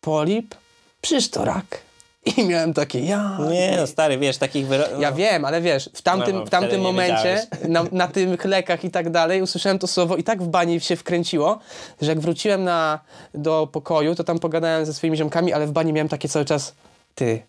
[0.00, 0.54] polip?
[1.00, 1.87] Przecież to rak.
[2.36, 3.38] I miałem takie, ja...
[3.50, 4.84] Nie, no stary, wiesz, takich wyro...
[4.98, 5.16] Ja no.
[5.16, 8.90] wiem, ale wiesz, w tamtym, No, no, w tamtym momencie, na, na tych lekach i
[8.90, 11.58] tak dalej, usłyszałem to słowo i tak w bani się wkręciło,
[12.00, 13.00] że jak wróciłem na,
[13.34, 16.74] do pokoju, to tam pogadałem ze swoimi ziomkami, ale w bani miałem takie cały czas,
[17.14, 17.42] ty,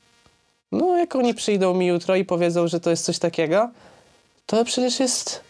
[0.72, 3.70] no jak oni przyjdą mi jutro i powiedzą, że to jest coś takiego,
[4.46, 5.49] to przecież jest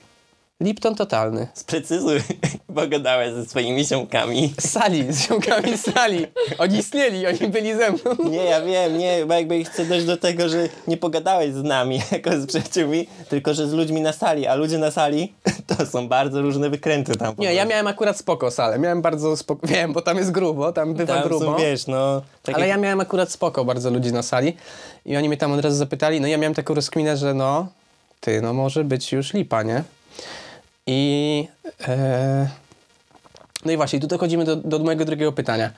[0.62, 1.48] Lipton totalny.
[1.54, 2.20] Sprecyzuj,
[2.70, 4.54] bo gadałeś ze swoimi ziomkami.
[4.62, 6.28] Z sali, z ziomkami z sali.
[6.58, 8.30] Oni istnieli, oni byli ze mną.
[8.30, 12.02] Nie, ja wiem, nie, bo jakby chcę dojść do tego, że nie pogadałeś z nami,
[12.12, 15.34] jako z przyjaciółmi, tylko że z ludźmi na sali, a ludzie na sali
[15.78, 17.36] to są bardzo różne wykręty tam.
[17.38, 20.94] Nie, ja miałem akurat spoko salę, miałem bardzo spoko, wiem, bo tam jest grubo, tam
[20.94, 21.46] bywa Tam grubo.
[21.46, 22.22] są, wiesz, no...
[22.44, 24.56] Tak Ale jak- ja miałem akurat spoko bardzo ludzi na sali
[25.06, 27.68] i oni mnie tam od razu zapytali, no ja miałem taką rozkminę, że no,
[28.20, 29.84] ty, no może być już lipa, nie?
[30.90, 31.48] I
[31.88, 32.50] e,
[33.66, 35.72] no i właśnie, tu dochodzimy do, do mojego drugiego pytania.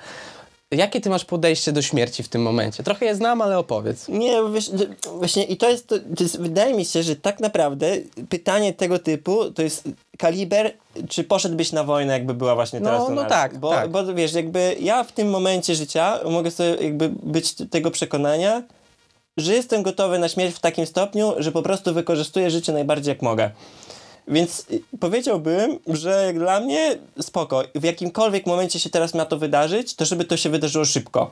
[0.72, 2.84] Jakie ty masz podejście do śmierci w tym momencie?
[2.84, 4.08] Trochę je znam, ale opowiedz.
[4.08, 4.72] Nie, wiesz,
[5.18, 7.98] właśnie i to jest, to, to jest, wydaje mi się, że tak naprawdę
[8.30, 10.74] pytanie tego typu to jest kaliber,
[11.10, 13.30] czy poszedłbyś na wojnę, jakby była właśnie No, teraz no nas.
[13.30, 13.92] tak, bo, tak.
[13.92, 18.64] bo wiesz, jakby ja w tym momencie życia mogę sobie jakby być tego przekonania,
[19.38, 23.22] że jestem gotowy na śmierć w takim stopniu, że po prostu wykorzystuję życie najbardziej jak
[23.22, 23.52] mogę.
[24.28, 27.64] Więc y, powiedziałbym, że dla mnie spoko.
[27.76, 31.32] W jakimkolwiek momencie się teraz ma to wydarzyć, to żeby to się wydarzyło szybko.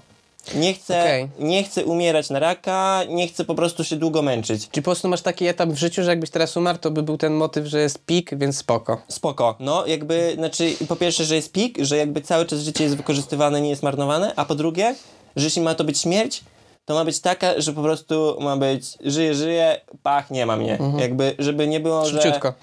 [0.55, 1.29] Nie chcę, Okej.
[1.39, 4.69] nie chcę umierać na raka, nie chcę po prostu się długo męczyć.
[4.71, 7.17] Czy po prostu masz taki etap w życiu, że jakbyś teraz umarł, to by był
[7.17, 9.01] ten motyw, że jest pik, więc spoko.
[9.07, 9.55] Spoko.
[9.59, 13.61] No, jakby, znaczy, po pierwsze, że jest pik, że jakby cały czas życie jest wykorzystywane,
[13.61, 14.95] nie jest marnowane, a po drugie,
[15.35, 16.43] że jeśli ma to być śmierć,
[16.89, 20.77] to ma być taka, że po prostu ma być żyję, żyję, pach, nie ma mnie.
[20.97, 22.53] Jakby, żeby nie było, że Szybciutko.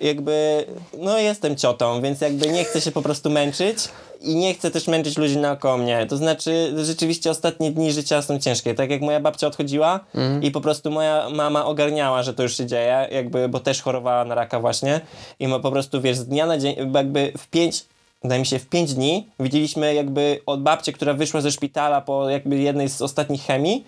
[0.00, 0.64] jakby,
[0.98, 3.78] no jestem ciotą, więc jakby nie chcę się po prostu męczyć
[4.20, 6.06] i nie chcę też męczyć ludzi naokoło mnie.
[6.06, 8.74] To znaczy, rzeczywiście ostatnie dni życia są ciężkie.
[8.74, 10.00] Tak jak moja babcia odchodziła
[10.42, 14.24] i po prostu moja mama ogarniała, że to już się dzieje, jakby, bo też chorowała
[14.24, 15.00] na raka właśnie
[15.40, 17.84] i ma po prostu, wiesz, z dnia na dzień, jakby w pięć
[18.24, 22.30] Wydaje mi się, w pięć dni widzieliśmy jakby od babci, która wyszła ze szpitala po
[22.30, 23.84] jakby jednej z ostatnich chemii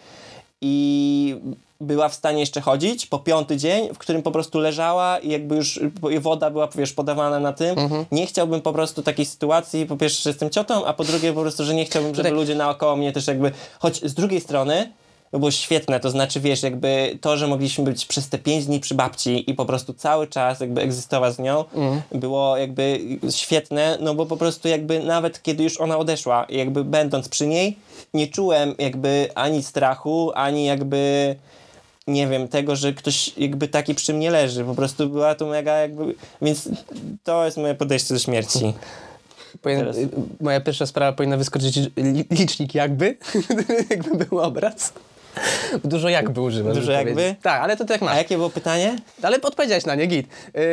[0.61, 1.37] i
[1.81, 5.57] była w stanie jeszcze chodzić po piąty dzień, w którym po prostu leżała i jakby
[5.57, 5.81] już
[6.20, 7.77] woda była, wiesz, podawana na tym.
[8.12, 11.40] Nie chciałbym po prostu takiej sytuacji, po pierwsze, że jestem ciotą, a po drugie po
[11.40, 14.92] prostu, że nie chciałbym, żeby Tutaj- ludzie naokoło mnie też jakby, choć z drugiej strony
[15.30, 18.80] to było świetne, to znaczy, wiesz, jakby to, że mogliśmy być przez te pięć dni
[18.80, 21.64] przy babci i po prostu cały czas jakby egzystować z nią,
[22.12, 27.28] było jakby świetne, no bo po prostu jakby nawet kiedy już ona odeszła, jakby będąc
[27.28, 27.76] przy niej,
[28.14, 31.34] nie czułem jakby ani strachu, ani jakby
[32.06, 34.64] nie wiem, tego, że ktoś jakby taki przy mnie leży.
[34.64, 36.14] Po prostu była to mega jakby...
[36.42, 36.68] Więc
[37.24, 38.74] to jest moje podejście do śmierci.
[39.66, 40.08] Y,
[40.40, 43.16] moja pierwsza sprawa powinna wyskoczyć li, licznik jakby,
[43.90, 44.92] jakby był obraz.
[45.85, 46.75] Dużo jakby używasz.
[46.77, 47.12] Dużo jakby?
[47.12, 47.37] powiedzieć.
[47.42, 48.16] Tak, ale to tak A masz.
[48.16, 48.96] jakie było pytanie?
[49.22, 50.27] Ale odpowiedziałeś na nie, git.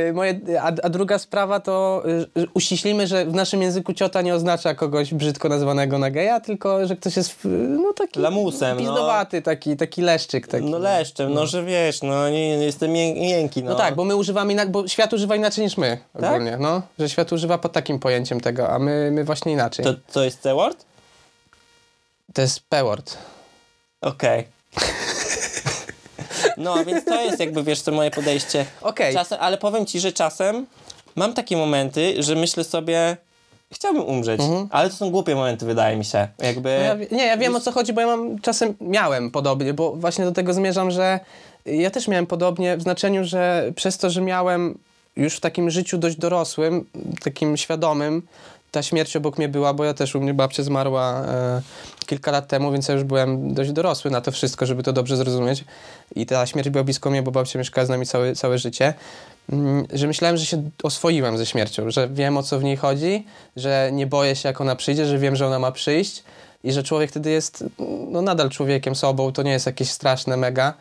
[0.09, 2.03] Y, moje, a, a druga sprawa to
[2.37, 6.39] y, y, uściślimy, że w naszym języku ciota nie oznacza kogoś brzydko nazywanego na geja,
[6.39, 8.79] tylko że ktoś jest y, no taki Lamusem, no.
[8.83, 10.47] pizdowaty, taki, taki leszczyk.
[10.47, 10.65] Taki.
[10.65, 13.71] No leszczem, no, że wiesz, no nie, nie jestem mię- miękki, no.
[13.71, 16.81] No tak, bo my używamy, inak- bo świat używa inaczej niż my ogólnie, no.
[16.99, 19.85] Że świat używa pod takim pojęciem tego, a my, my właśnie inaczej.
[19.85, 20.85] To, To, to jest C-word?
[22.37, 23.17] jest P-word.
[24.01, 24.52] Okej.
[26.57, 28.65] No, więc to jest jakby, wiesz co, moje podejście.
[28.81, 29.13] Okej.
[29.13, 30.65] Czasem, ale powiem ci, że czasem
[31.15, 33.17] mam takie momenty, że myślę sobie,
[33.71, 36.27] chciałbym umrzeć, ale to są głupie momenty, wydaje mi się.
[36.39, 36.69] Jakby...
[36.69, 36.99] Mhm.
[36.99, 39.91] No ja, nie, ja wiem o co chodzi, bo ja mam czasem miałem podobnie, bo
[39.91, 41.19] właśnie do tego zmierzam, że
[41.65, 44.77] ja też miałem podobnie w znaczeniu, że przez to, że miałem
[45.15, 46.85] już w takim życiu dość dorosłym,
[47.23, 48.21] takim świadomym,
[48.73, 51.61] ta śmierć obok mnie była, bo ja też u mnie babcia zmarła e,
[52.05, 55.17] kilka lat temu, więc ja już byłem dość dorosły na to wszystko, żeby to dobrze
[55.17, 55.65] zrozumieć.
[56.15, 58.93] I ta śmierć była blisko mnie, bo babcia mieszkała z nami całe, całe życie.
[59.51, 63.25] Mm, że myślałem, że się oswoiłem ze śmiercią, że wiem o co w niej chodzi,
[63.55, 66.23] że nie boję się jak ona przyjdzie, że wiem, że ona ma przyjść
[66.63, 67.65] i że człowiek wtedy jest
[68.09, 70.73] no, nadal człowiekiem sobą, to nie jest jakieś straszne mega,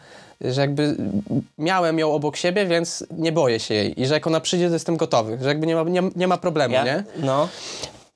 [0.44, 0.96] że jakby
[1.58, 4.72] miałem ją obok siebie, więc nie boję się jej i że jak ona przyjdzie, to
[4.74, 7.04] jestem gotowy, że jakby nie ma, nie, nie ma problemu, Ja, nie?
[7.16, 7.48] no,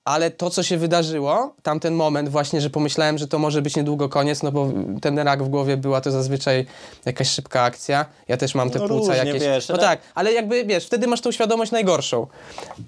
[0.04, 4.08] Ale to, co się wydarzyło, tamten moment właśnie, że pomyślałem, że to może być niedługo
[4.08, 4.68] koniec, no bo
[5.02, 6.66] ten rak w głowie była to zazwyczaj
[7.04, 8.06] jakaś szybka akcja.
[8.28, 9.42] Ja też mam te No płuca jakieś.
[9.42, 12.26] wiesz, no tak, ale jakby wiesz, wtedy masz tą świadomość najgorszą.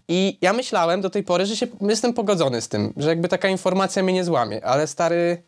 [0.08, 3.48] I ja myślałem do tej pory, że się, jestem pogodzony z tym, że jakby taka
[3.48, 5.42] informacja mnie nie złamie, ale stary,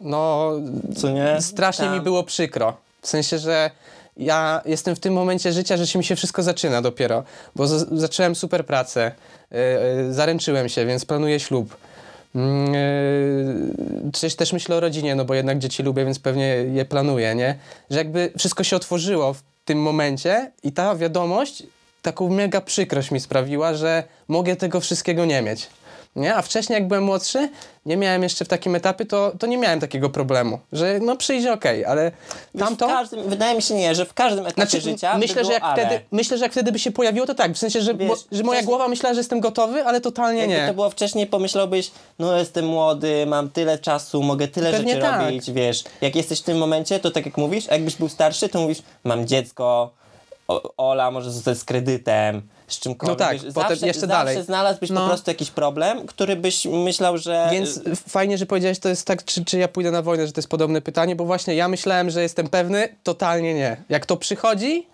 [0.00, 0.50] no
[0.96, 1.36] co nie?
[1.40, 2.04] strasznie mi Tam.
[2.04, 2.76] było przykro.
[3.04, 3.70] W sensie, że
[4.16, 7.24] ja jestem w tym momencie życia, że się mi się wszystko zaczyna dopiero,
[7.56, 9.12] bo zacząłem super pracę,
[9.50, 9.58] yy,
[10.14, 11.76] zaręczyłem się, więc planuję ślub.
[12.34, 12.40] Yy,
[14.12, 17.58] Coś też myślę o rodzinie, no bo jednak dzieci lubię, więc pewnie je planuję, nie?
[17.90, 21.62] Że jakby wszystko się otworzyło w tym momencie i ta wiadomość
[22.02, 25.66] taką mega przykrość mi sprawiła, że mogę tego wszystkiego nie mieć.
[26.16, 26.36] Nie?
[26.36, 27.48] A wcześniej, jak byłem młodszy,
[27.86, 31.52] nie miałem jeszcze w takim etapie, to, to nie miałem takiego problemu, że no przyjdzie
[31.52, 32.12] okej, ale
[32.54, 32.86] Wiesz, tamto...
[32.86, 35.52] W każdym, wydaje mi się nie, że w każdym etapie Znaczy, życia myślę, by że
[35.52, 35.86] jak ale.
[35.86, 37.52] wtedy, myślę, że jak wtedy by się pojawiło, to tak.
[37.52, 40.66] W sensie, że, Wiesz, że moja głowa myślała, że jestem gotowy, ale totalnie Jakby nie.
[40.66, 45.20] to było wcześniej, pomyślałbyś, no jestem młody, mam tyle czasu, mogę tyle Pewnie rzeczy tak.
[45.20, 45.84] robić, wiesz.
[46.00, 48.78] Jak jesteś w tym momencie, to tak jak mówisz, a jakbyś był starszy, to mówisz,
[49.04, 49.90] mam dziecko,
[50.48, 52.42] o, Ola może zostać z kredytem,
[52.74, 53.18] z czymkolwiek.
[53.18, 54.42] No tak, wiesz, potem zawsze, jeszcze zawsze dalej.
[54.44, 55.06] znalazłbyś po No.
[55.06, 57.48] prostu jakiś problem, który byś myślał, że...
[57.52, 60.38] Więc fajnie, że powiedziałeś, to jest tak, czy, czy ja pójdę na wojnę, że to
[60.38, 63.76] jest podobne pytanie, bo właśnie ja myślałem, że jestem pewny, totalnie nie.
[63.88, 64.86] Jak to przychodzi,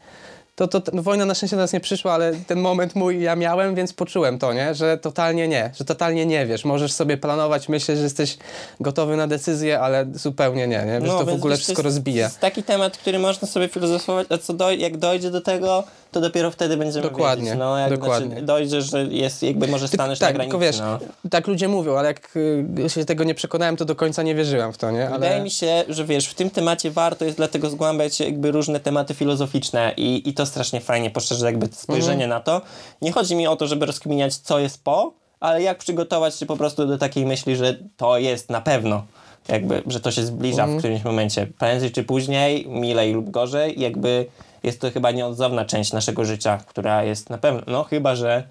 [0.57, 3.37] to, to no, wojna na szczęście do nas nie przyszła, ale ten moment mój ja
[3.37, 4.75] miałem, więc poczułem to, nie?
[4.75, 6.65] Że totalnie nie, że totalnie nie wiesz.
[6.65, 8.39] Możesz sobie planować, myśleć, że jesteś
[8.81, 11.01] gotowy na decyzję, ale zupełnie nie, nie?
[11.01, 12.23] Że to w No, ogóle wszystko jest, rozbije.
[12.23, 15.85] To jest taki temat, który można sobie filozofować, a co doj- jak dojdzie do tego,
[16.11, 17.59] to dopiero wtedy będziemy Dokładnie, wiedzieć.
[17.59, 18.27] No, jak dokładnie.
[18.29, 20.51] Znaczy, dojdzie, że jest, jakby może stanąć tak, na granicy.
[20.51, 20.99] tylko wiesz, no.
[21.31, 24.73] tak ludzie mówią, ale jak y, się tego nie przekonałem, to do końca nie wierzyłem
[24.73, 25.07] w to, nie?
[25.09, 25.19] Ale...
[25.19, 29.15] Wydaje mi się, że wiesz, w tym temacie warto jest dlatego zgłębiać jakby różne tematy
[29.15, 32.29] filozoficzne i, i to strasznie fajnie poszerza jakby spojrzenie Mhm.
[32.31, 32.61] na to.
[33.03, 36.57] Nie chodzi mi o to, żeby rozkminiać, co jest po, ale jak przygotować się po
[36.57, 39.03] prostu do takiej myśli, że to jest na pewno.
[39.49, 40.79] Jakby, że to się zbliża Mhm.
[40.79, 41.47] w którymś momencie.
[41.59, 44.27] Prędzej czy później, milej lub gorzej, jakby
[44.63, 48.45] jest to chyba nieodzowna część naszego życia, która jest na pewno, no chyba, że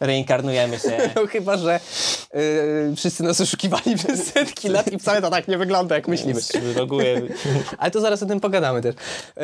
[0.00, 1.80] reinkarnujemy się No chyba, że
[2.34, 6.40] y, wszyscy nas oszukiwali przez setki lat i wcale to tak nie wygląda, jak myślimy.
[7.78, 8.94] Ale to zaraz o tym pogadamy też.
[9.36, 9.42] Yy,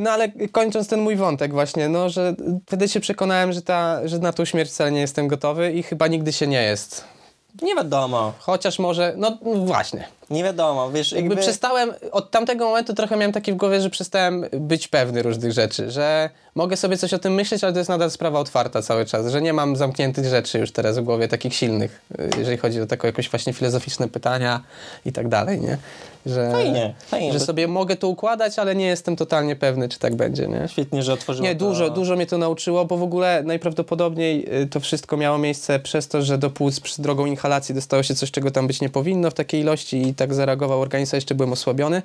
[0.00, 2.34] no ale kończąc ten mój wątek właśnie, no, że
[2.66, 6.06] wtedy się przekonałem, że, ta, że na tą śmierć wcale nie jestem gotowy i chyba
[6.06, 7.15] nigdy się nie jest.
[7.62, 10.08] Nie wiadomo, Chociaż może, no właśnie.
[10.30, 11.42] nie wiadomo, wiesz, Jakby jakby...
[11.42, 15.90] przestałem, od tamtego momentu trochę miałem takie w głowie, że przestałem być pewny różnych rzeczy,
[15.90, 19.26] że mogę sobie coś o tym myśleć, ale to jest nadal sprawa otwarta cały czas,
[19.26, 22.86] że nie mam zamkniętych rzeczy już teraz w głowie, takich silnych, y, jeżeli chodzi o
[22.86, 24.60] takie jakieś właśnie filozoficzne pytania
[25.04, 25.78] i tak dalej, nie?
[26.26, 30.14] Że, Fajnie, fajnie, że sobie mogę to układać, ale nie jestem totalnie pewny, czy tak
[30.14, 30.68] będzie, nie?
[30.68, 31.58] Świetnie, że otworzyło Nie, to...
[31.58, 36.08] dużo, dużo mnie to nauczyło, bo w ogóle najprawdopodobniej y, to wszystko miało miejsce przez
[36.08, 39.34] to, że do płuc drogą inhalacji dostało się coś, czego tam być nie powinno w
[39.34, 42.02] takiej ilości i tak zareagował organizm, jeszcze byłem osłabiony.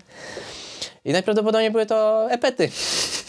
[1.06, 2.70] I najprawdopodobniej były to epety.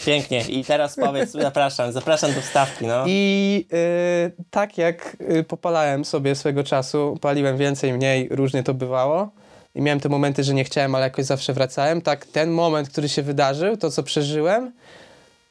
[0.05, 0.41] Pięknie.
[0.49, 3.03] I teraz powiedz, zapraszam, zapraszam do wstawki, no.
[3.07, 9.29] I y, tak jak y, popalałem sobie swego czasu, paliłem więcej, mniej, różnie to bywało.
[9.75, 12.01] I miałem te momenty, że nie chciałem, ale jakoś zawsze wracałem.
[12.01, 14.71] Tak, ten moment, który się wydarzył, to co przeżyłem,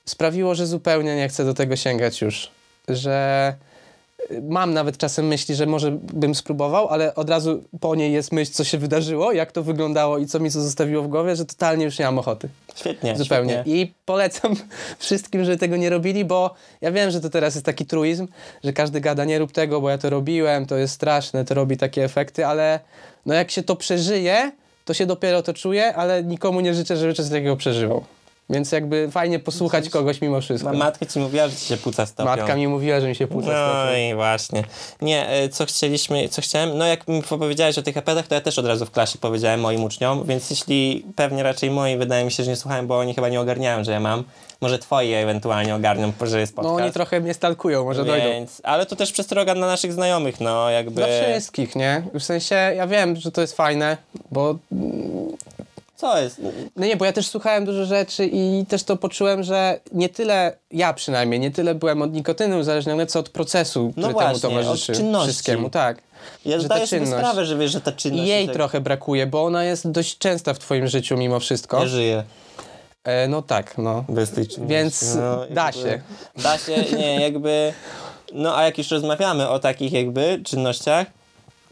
[0.04, 2.50] sprawiło, że zupełnie nie chcę do tego sięgać już.
[2.88, 3.54] Że
[4.42, 8.52] mam nawet czasem myśli, że może bym spróbował, ale od razu po niej jest myśl,
[8.52, 11.84] co się wydarzyło, jak to wyglądało i co mi to zostawiło w głowie, że totalnie
[11.84, 12.48] już nie mam ochoty.
[12.74, 13.52] Świetnie, Zupełnie.
[13.52, 13.82] Świetnie.
[13.82, 14.54] I polecam
[14.98, 18.28] wszystkim, żeby tego nie robili, bo ja wiem, że to teraz jest taki truizm,
[18.64, 21.76] że każdy gada, nie rób tego, bo ja to robiłem, to jest straszne, to robi
[21.76, 22.80] takie efekty, ale
[23.26, 24.52] no jak się to przeżyje,
[24.84, 28.04] to się dopiero to czuje, ale nikomu nie życzę, żeby coś takiego przeżywał.
[28.50, 30.72] Więc jakby fajnie posłuchać kogoś mimo wszystko.
[30.72, 32.30] Ma matka ci mówiła, że ci się płuca stopią.
[32.30, 33.98] Matka mi mówiła, że mi się płuca No stopią.
[34.10, 34.64] i właśnie.
[35.02, 38.40] Nie, e, co chcieliśmy, co chciałem, no jak mi powiedziałeś o tych epedach, to ja
[38.40, 42.32] też od razu w klasie powiedziałem moim uczniom, więc jeśli pewnie raczej moi, wydaje mi
[42.32, 44.24] się, że nie słuchałem, bo oni chyba nie ogarniają, że ja mam.
[44.60, 46.76] Może twoi ewentualnie ogarnią, że jest podcast.
[46.78, 48.24] No oni trochę mnie stalkują, może dojdą.
[48.26, 50.94] więc, Ale to też przestroga dla naszych znajomych, no jakby...
[50.94, 52.02] Dla wszystkich, nie?
[52.14, 53.96] W sensie, ja wiem, że to jest fajne,
[54.30, 54.58] bo
[56.02, 56.40] Co jest?
[56.76, 60.56] No nie, bo ja też słuchałem dużo rzeczy i też to poczułem, że nie tyle,
[60.70, 64.40] ja przynajmniej, nie tyle byłem od nikotyny uzależniony, co od procesu, który No temu właśnie,
[64.40, 64.92] towarzyszy.
[64.92, 65.28] od czynności.
[65.32, 66.02] Wszystkiemu, tak.
[66.44, 68.24] Ja że zdaję sobie sprawę, że wiesz, że ta czynność...
[68.24, 71.80] I jej tak- trochę brakuje, bo ona jest dość częsta w twoim życiu mimo wszystko.
[71.80, 72.24] Nie żyje
[73.04, 74.04] E, no tak, no.
[74.08, 74.74] bez tej czynności.
[74.74, 75.16] Więc
[75.50, 76.02] da jakby- się.
[76.42, 77.72] Da się, nie, jakby...
[78.32, 81.06] No a jak już rozmawiamy o takich jakby czynnościach,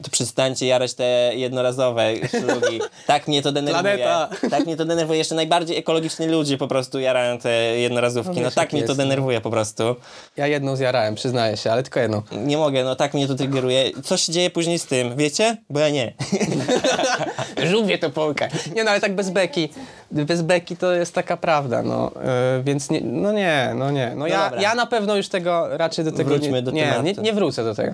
[0.02, 2.80] to przestańcie jarać te jednorazowe szlugi.
[3.06, 3.98] Tak mnie to denerwuje.
[3.98, 4.28] Planeta.
[4.50, 5.18] Tak mnie to denerwuje.
[5.18, 8.40] Jeszcze najbardziej ekologiczni ludzie po prostu jarają te jednorazówki.
[8.40, 9.96] No No, tak mnie to jest, denerwuje po prostu.
[10.36, 12.22] Ja jedną zjarałem, przyznaję się, ale tylko jedną.
[12.32, 13.90] Nie mogę, no tak mnie to triggeruje.
[14.04, 15.56] Co się dzieje później z tym, wiecie?
[15.70, 16.12] Bo ja nie.
[17.70, 18.48] Żółwie to połkę.
[18.74, 19.68] Nie no, ale tak bez beki.
[20.10, 22.10] Bez beki to jest taka prawda, no.
[22.24, 24.12] E, więc nie, no nie, no nie.
[24.16, 24.62] No, ja, dobra.
[24.62, 27.64] ja na pewno już tego, raczej do tego Wróćmy nie, do nie, nie, nie wrócę
[27.64, 27.92] do tego.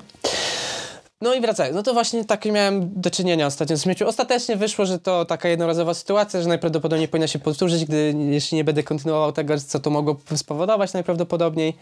[1.20, 4.06] No i wracając, no to właśnie takie miałem do czynienia ostatnio z śmiecią.
[4.06, 8.64] Ostatecznie wyszło, że to taka jednorazowa sytuacja, że najprawdopodobniej powinna się powtórzyć, gdy jeśli nie
[8.64, 11.76] będę kontynuował tego, co to mogło spowodować najprawdopodobniej.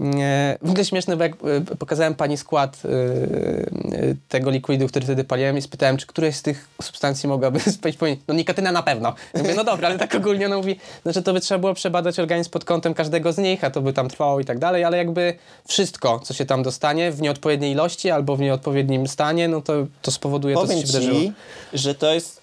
[0.00, 0.58] Nie.
[0.62, 1.32] W ogóle śmieszne, bo jak
[1.72, 6.42] y, pokazałem pani skład y, tego likwidu, który wtedy paliłem i spytałem, czy któreś z
[6.42, 7.94] tych substancji mogłaby spać
[8.28, 9.14] No nikotyna na pewno.
[9.34, 12.18] Ja mówię, no dobra, ale tak ogólnie ona mówi, znaczy to by trzeba było przebadać
[12.18, 14.96] organizm pod kątem każdego z nich, a to by tam trwało i tak dalej, ale
[14.96, 15.34] jakby
[15.68, 20.10] wszystko, co się tam dostanie w nieodpowiedniej ilości albo w nieodpowiednim stanie, no to, to
[20.10, 21.20] spowoduje to, co Powiem się wydarzyło.
[21.20, 21.32] ci,
[21.72, 22.40] że to jest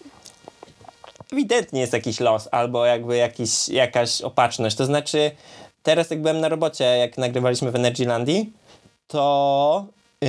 [1.33, 4.75] ewidentnie jest jakiś los albo jakby jakiś, jakaś opatrzność.
[4.75, 5.31] To znaczy,
[5.87, 8.53] teraz jak byłem na robocie, jak nagrywaliśmy w Energylandii,
[9.07, 9.85] to
[10.21, 10.27] yy,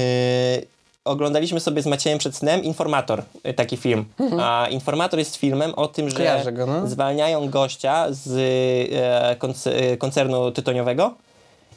[1.04, 4.04] oglądaliśmy sobie z Maciejem przed snem Informator, y, taki film.
[4.40, 6.54] A Informator jest filmem o tym, że Mhm.
[6.54, 6.88] Go, no.
[6.88, 8.28] zwalniają gościa z
[8.92, 11.14] e, konc- e, koncernu tytoniowego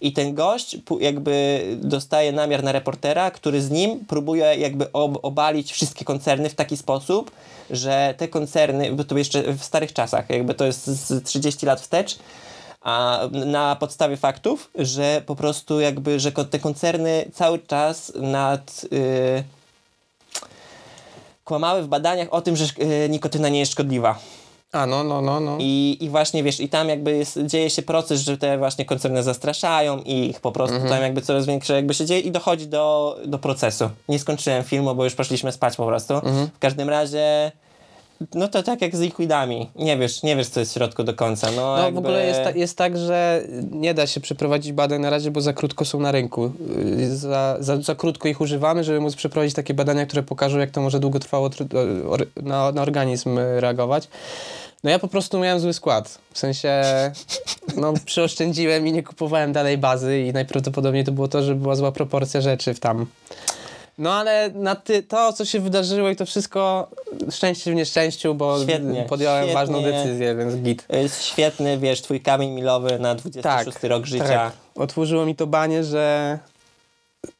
[0.01, 5.71] i ten gość jakby dostaje namiar na reportera, który z nim próbuje jakby ob obalić
[5.71, 7.31] wszystkie koncerny w taki sposób,
[7.69, 11.81] że te koncerny, bo to jeszcze w starych czasach, jakby to jest z 30 lat
[11.81, 12.17] wstecz,
[12.81, 18.85] a na podstawie faktów, że po prostu jakby, że te koncerny cały czas nad...
[18.93, 19.43] y,
[21.43, 22.65] kłamały w badaniach o tym, że
[23.05, 24.19] y, nikotyna nie jest szkodliwa.
[24.71, 25.57] A, no, no, no, no.
[25.59, 29.23] I, I właśnie wiesz, i tam jakby jest, dzieje się proces, że te właśnie koncerny
[29.23, 33.17] zastraszają i ich po prostu tam jakby coraz większe jakby się dzieje i dochodzi do,
[33.25, 33.89] do procesu.
[34.09, 36.13] Nie skończyłem filmu, bo już poszliśmy spać po prostu.
[36.55, 37.51] W każdym razie,
[38.35, 39.69] no to tak jak z liquidami.
[39.75, 41.51] Nie wiesz, nie wiesz co jest w środku do końca.
[41.51, 42.01] No, No jakby...
[42.01, 45.41] w ogóle jest, ta, jest tak, że nie da się przeprowadzić badań na razie, bo
[45.41, 46.51] za krótko są na rynku.
[46.97, 50.71] Yy, Za, za, za krótko ich używamy, żeby móc przeprowadzić takie badania, które pokażą, jak
[50.71, 51.49] to może długotrwało
[52.41, 54.07] na, na organizm y, reagować.
[54.83, 56.19] No ja po prostu miałem zły skład.
[56.33, 56.83] W sensie,
[57.77, 61.91] no przyoszczędziłem i nie kupowałem dalej bazy i najprawdopodobniej to było to, że była zła
[61.91, 63.05] proporcja rzeczy w tam.
[64.01, 66.87] No ale na ty, to, co się wydarzyło i to wszystko,
[67.31, 69.53] szczęście w nieszczęściu, bo Świetnie, podjąłem świetnie.
[69.53, 70.85] ważną decyzję, więc git.
[70.89, 74.25] Jest świetny, wiesz, twój kamień milowy na 26 rok życia.
[74.27, 74.53] Tak.
[74.75, 76.39] Otworzyło mi to banie, że.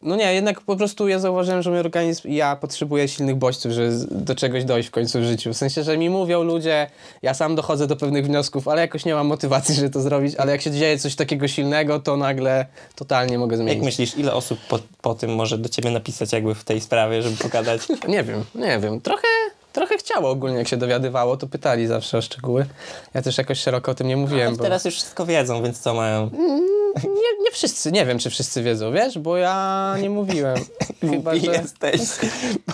[0.01, 3.71] No nie, jednak po prostu ja zauważyłem, że mój organizm i ja potrzebuję silnych bodźców,
[3.71, 5.53] żeby do czegoś dojść w końcu w życiu.
[5.53, 6.87] W sensie, że mi mówią ludzie,
[7.21, 10.51] ja sam dochodzę do pewnych wniosków, ale jakoś nie mam motywacji, żeby to zrobić, ale
[10.51, 12.65] jak się dzieje coś takiego silnego, to nagle
[12.95, 13.83] totalnie mogę Jak zmienić.
[13.85, 17.37] myślisz, ile osób po, po tym może do ciebie napisać jakby w tej sprawie, żeby
[17.37, 17.81] pogadać?
[18.07, 19.01] Nie wiem, nie wiem.
[19.01, 19.27] Trochę,
[19.73, 22.65] trochę chciało ogólnie, jak się dowiadywało, to pytali zawsze o szczegóły.
[23.13, 24.51] Ja też jakoś szeroko o tym nie mówiłem.
[24.51, 24.63] No, bo...
[24.63, 26.29] teraz już wszystko wiedzą, więc co mają?
[27.03, 30.57] Nie, nie wszyscy, nie wiem, czy wszyscy wiedzą, wiesz, bo ja nie mówiłem.
[31.11, 31.51] Chyba, że...
[31.51, 32.01] jesteś.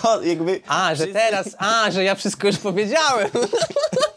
[0.02, 0.60] Bo jakby...
[0.68, 3.28] A, że teraz, a, że ja wszystko już powiedziałem.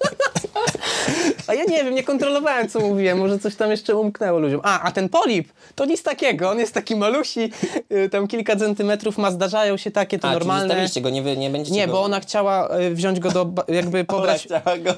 [1.48, 3.18] A ja nie wiem, nie kontrolowałem, co mówiłem.
[3.18, 4.62] Może coś tam jeszcze umknęło ludziom.
[4.64, 6.50] A, a ten polip, to nic takiego.
[6.50, 7.52] On jest taki malusi,
[7.92, 10.64] y, tam kilka centymetrów ma, zdarzają się takie, to A, czyli normalne.
[10.64, 11.94] zostawiliście go, nie, wy- nie będziecie Nie, go...
[11.94, 14.94] bo ona chciała y, wziąć go do, jakby pobrać, chciała go...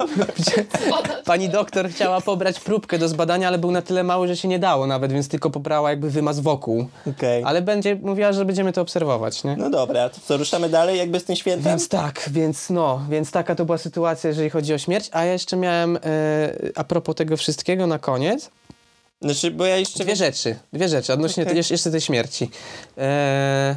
[1.25, 4.59] pani doktor chciała pobrać próbkę do zbadania, ale był na tyle mały, że się nie
[4.59, 6.85] dało nawet, więc tylko pobrała jakby wymaz wokół.
[7.17, 7.43] Okej.
[7.45, 9.55] Ale będzie, mówiła, że będziemy to obserwować, nie?
[9.57, 11.63] No dobra, to co, ruszamy dalej jakby z tym świętem?
[11.71, 15.09] Więc tak, więc no, więc taka to była sytuacja, jeżeli chodzi o śmierć.
[15.11, 15.99] A ja jeszcze miałem, e,
[16.75, 18.49] a propos tego wszystkiego na koniec,
[19.21, 20.03] Znaczy, bo ja jeszcze...
[20.03, 22.49] dwie rzeczy, dwie rzeczy odnośnie tej, jeszcze tej śmierci.
[22.97, 23.75] E,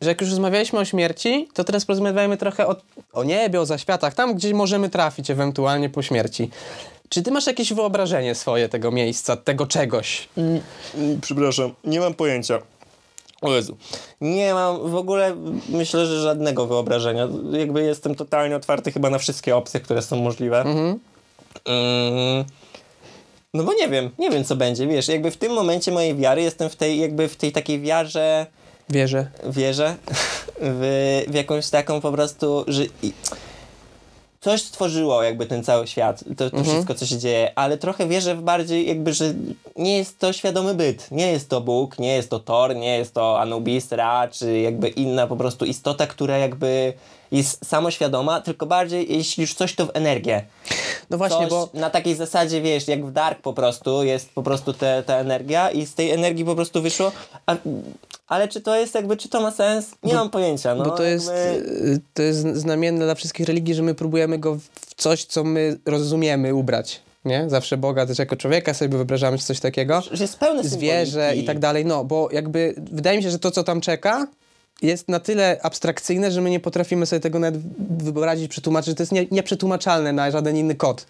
[0.00, 2.76] że jak już rozmawialiśmy o śmierci, to teraz porozmawiajmy trochę o,
[3.12, 6.50] o niebie, o zaświatach, tam gdzie możemy trafić ewentualnie po śmierci.
[7.08, 10.28] Czy ty masz jakieś wyobrażenie swoje tego miejsca, tego czegoś?
[10.36, 10.60] Mm,
[11.20, 12.58] Przepraszam, nie mam pojęcia.
[13.40, 13.76] O Jezu.
[14.20, 15.36] Nie mam w ogóle,
[15.68, 17.28] myślę, że żadnego wyobrażenia.
[17.52, 20.60] Jakby jestem totalnie otwarty chyba na wszystkie opcje, które są możliwe.
[20.60, 20.98] Mhm.
[21.64, 22.44] Mm,
[23.54, 26.42] no bo nie wiem, nie wiem co będzie, wiesz, jakby w tym momencie mojej wiary
[26.42, 28.46] jestem w tej, jakby w tej takiej wiarze,
[28.90, 29.30] Wierzę.
[29.46, 29.96] wierzę
[30.60, 32.82] w, w jakąś taką po prostu, że
[34.40, 36.64] coś stworzyło jakby ten cały świat, to, to Mhm.
[36.64, 39.34] wszystko, co się dzieje, ale trochę wierzę w bardziej jakby, że
[39.76, 43.14] nie jest to świadomy byt, nie jest to Bóg, nie jest to Thor, nie jest
[43.14, 46.92] to Anubis, Ra, czy jakby inna po prostu istota, która jakby
[47.32, 50.44] jest samoświadoma, tylko bardziej jeśli już coś to w energię.
[51.10, 54.42] No właśnie, Coś bo na takiej zasadzie, wiesz, jak w Dark po prostu jest po
[54.42, 57.12] prostu te, ta energia i z tej energii po prostu wyszło,
[57.46, 57.56] a,
[58.28, 59.90] ale czy to jest jakby, czy to ma sens?
[60.02, 60.84] Nie mam pojęcia, no.
[60.84, 64.94] bo to jest, y, to jest znamienne dla wszystkich religii, że my próbujemy go w
[64.96, 67.00] coś, co my rozumiemy, ubrać.
[67.24, 67.44] Nie?
[67.48, 70.02] Zawsze Boga też jako człowieka sobie wyobrażamy coś takiego.
[70.12, 71.44] że jest pełne zwierzę symboliki.
[71.44, 71.86] i tak dalej.
[71.86, 74.26] No, bo jakby wydaje mi się, że to, co tam czeka,
[74.82, 77.60] jest na tyle abstrakcyjne, że my nie potrafimy sobie tego nawet
[78.02, 78.96] wyobrazić, przetłumaczyć.
[78.96, 81.06] To jest nie, nieprzetłumaczalne na żaden inny kod.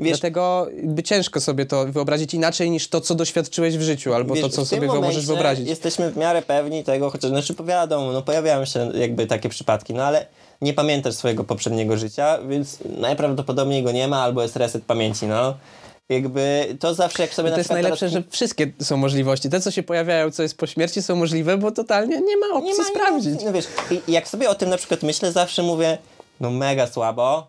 [0.00, 4.34] Wiesz- Dlatego jakby ciężko sobie to wyobrazić inaczej niż to, co doświadczyłeś w życiu, albo
[4.34, 5.68] Wiesz, to, co sobie możesz wyobrazić.
[5.68, 10.04] Jesteśmy w miarę pewni tego, chociaż znaczy wiadomo, no pojawiają się jakby takie przypadki, no
[10.04, 10.26] ale
[10.60, 15.54] nie pamiętasz swojego poprzedniego życia, więc najprawdopodobniej go nie ma, albo jest reset pamięci, no.
[16.08, 18.12] Jakby to zawsze jak sobie To na jest najlepsze, teraz...
[18.12, 19.50] że wszystkie są możliwości.
[19.50, 22.72] Te, co się pojawiają, co jest po śmierci, są możliwe, bo totalnie nie ma opcji
[22.72, 23.40] nie ma sprawdzić.
[23.44, 23.66] No wiesz,
[24.08, 25.98] jak sobie o tym na przykład myślę, zawsze mówię,
[26.40, 27.46] no mega słabo,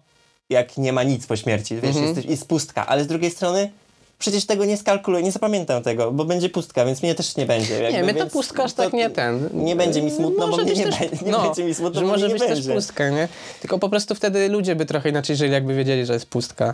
[0.50, 2.16] jak nie ma nic po śmierci, wiesz, Mhm.
[2.16, 3.72] jest, jest pustka, ale z drugiej strony
[4.20, 7.74] przecież tego nie skalkuluję, nie zapamiętam tego, bo będzie pustka, więc mnie też nie będzie.
[7.82, 9.50] Jakby, Nie, mnie ta pustka aż tak nie ten.
[9.54, 12.00] Nie będzie mi smutno, Może bo mnie nie, też- będzie, nie no, będzie mi smutno,
[12.00, 12.74] że bo może być nie też będzie.
[12.74, 13.28] pustka, nie?
[13.62, 16.74] Tylko po prostu wtedy ludzie by trochę inaczej żyli, jakby wiedzieli, że jest pustka.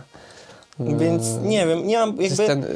[0.80, 2.46] Więc nie wiem, nie mam jakby...
[2.46, 2.66] ten, y,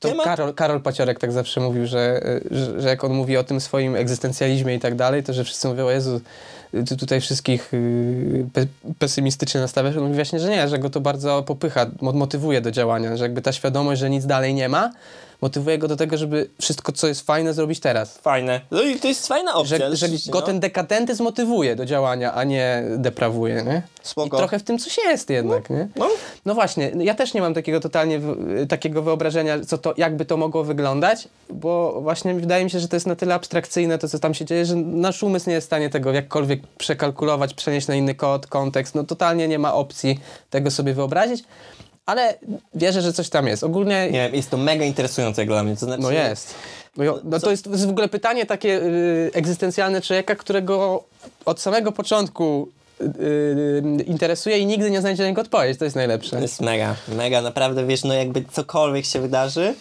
[0.00, 2.20] to temat- Karol, Karol Paciorek tak zawsze mówił, że,
[2.52, 5.44] y, że, że jak on mówi o tym swoim egzystencjalizmie i tak dalej, to że
[5.44, 6.20] wszyscy mówią, o Jezu,
[6.88, 8.66] ty tutaj wszystkich y, pe
[8.98, 9.96] pesymistycznie nastawiasz.
[9.96, 13.24] On mówi właśnie, że nie, że go to bardzo popycha, mo- motywuje do działania, że
[13.24, 14.92] jakby ta świadomość, że nic dalej nie ma,
[15.42, 18.18] motywuje go do tego, żeby wszystko, co jest fajne, zrobić teraz.
[18.18, 18.60] Fajne.
[18.70, 19.78] No i to jest fajna opcja.
[19.78, 20.46] Że, że go no.
[20.46, 23.82] ten dekadentyzm motywuje do działania, a nie deprawuje, nie?
[24.02, 24.36] Spoko.
[24.36, 25.88] I trochę w tym coś jest jednak, nie?
[25.96, 26.08] No.
[26.46, 28.20] No właśnie, ja też nie mam takiego totalnie
[28.68, 32.96] takiego wyobrażenia, co to, jakby to mogło wyglądać, bo właśnie wydaje mi się, że to
[32.96, 35.68] jest na tyle abstrakcyjne, to co tam się dzieje, że nasz umysł nie jest w
[35.68, 38.94] stanie tego jakkolwiek przekalkulować, przenieść na inny kod, kontekst.
[38.94, 40.20] No totalnie nie ma opcji
[40.50, 41.44] tego sobie wyobrazić,
[42.06, 42.34] ale
[42.74, 43.64] wierzę, że coś tam jest.
[43.64, 46.02] Ogólnie Nie jest to mega interesujące dla mnie, to znaczy...
[46.02, 46.54] no jest.
[46.96, 51.04] No, no to jest, w ogóle pytanie takie y, egzystencjalne człowieka, którego
[51.44, 52.68] od samego początku
[53.00, 55.78] y, y, interesuje i nigdy nie znajdzie na niego odpowiedź.
[55.78, 56.36] To jest najlepsze.
[56.36, 59.74] To jest mega, mega, naprawdę, wiesz, no jakby cokolwiek się wydarzy,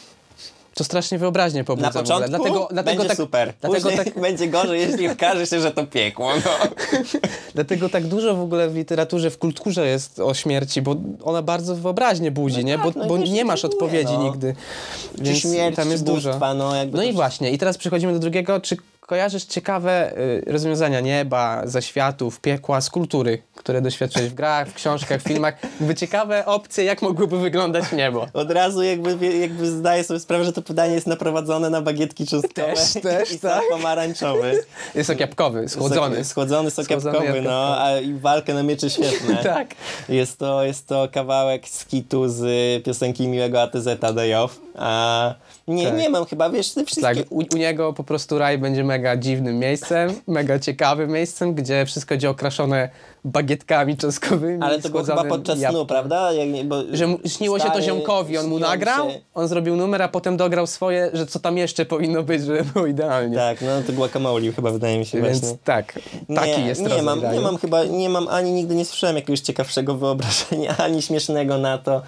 [0.75, 4.47] To strasznie wyobraźnię pobudza na początku Dlatego, dlatego będzie tak, super, Dlatego później tak, będzie
[4.47, 6.51] gorzej, jeśli okaże się, że to piekło, no.
[7.55, 11.75] dlatego tak dużo w ogóle w literaturze, w kulturze jest o śmierci, bo ona bardzo
[11.75, 12.77] wyobraźnie budzi, nie?
[12.77, 14.23] Bo, no bo wiesz, nie masz odpowiedzi no.
[14.23, 14.55] nigdy.
[15.17, 16.29] Czy Więc śmierć, tam czy jest dużo.
[16.29, 18.59] bóstwa, no jakby No to i właśnie, i teraz przechodzimy do drugiego.
[18.59, 24.73] Czy kojarzysz ciekawe y, rozwiązania nieba, zaświatów, piekła z kultury, które doświadczyłeś w grach, w
[24.73, 25.63] książkach, w filmach?
[25.79, 28.27] Jakby ciekawe opcje, jak mogłoby wyglądać niebo.
[28.33, 32.73] Od razu jakby, jakby zdaję sobie sprawę, że to pytanie jest naprowadzone na bagietki czosnkowe
[32.73, 33.53] Też, też, i tak.
[33.61, 34.63] sok pomarańczowy.
[34.95, 36.21] Jest ok jabłkowy, schłodzony.
[36.21, 37.55] Sok- Schłodzony sok Schłodzony jabłkowy, jabłkowy.
[37.55, 39.35] no, a i walkę na miecze świetne.
[39.55, 39.75] Tak.
[40.09, 42.43] Jest to, jest to kawałek z kitu z
[42.83, 44.59] piosenki Miłego ATZ Day Off.
[44.75, 45.33] A
[45.67, 45.97] nie, Tak.
[45.99, 47.15] nie mam chyba, wiesz, te wszystkie...
[47.15, 51.85] Tak, u, u niego po prostu raj będzie mega dziwnym miejscem, mega ciekawym miejscem, gdzie
[51.85, 52.89] wszystko będzie okraszone
[53.25, 54.57] bagietkami czosnkowymi.
[54.63, 55.71] Ale to było chyba podczas jabłkiem.
[55.71, 56.31] snu, prawda?
[56.33, 60.01] Jak, bo Że mu- śniło się to ziomkowi, on mu nagrał, się- on zrobił numer,
[60.01, 63.35] a potem dograł swoje, że co tam jeszcze powinno być, żeby było idealnie.
[63.37, 65.57] Tak, no to guacamole chyba wydaje mi się Więc właśnie.
[65.63, 65.99] tak,
[66.35, 69.39] taki nie, jest nie mam, nie mam chyba, nie mam ani nigdy nie słyszałem jakiegoś
[69.39, 72.01] ciekawszego wyobrażenia, ani śmiesznego na to.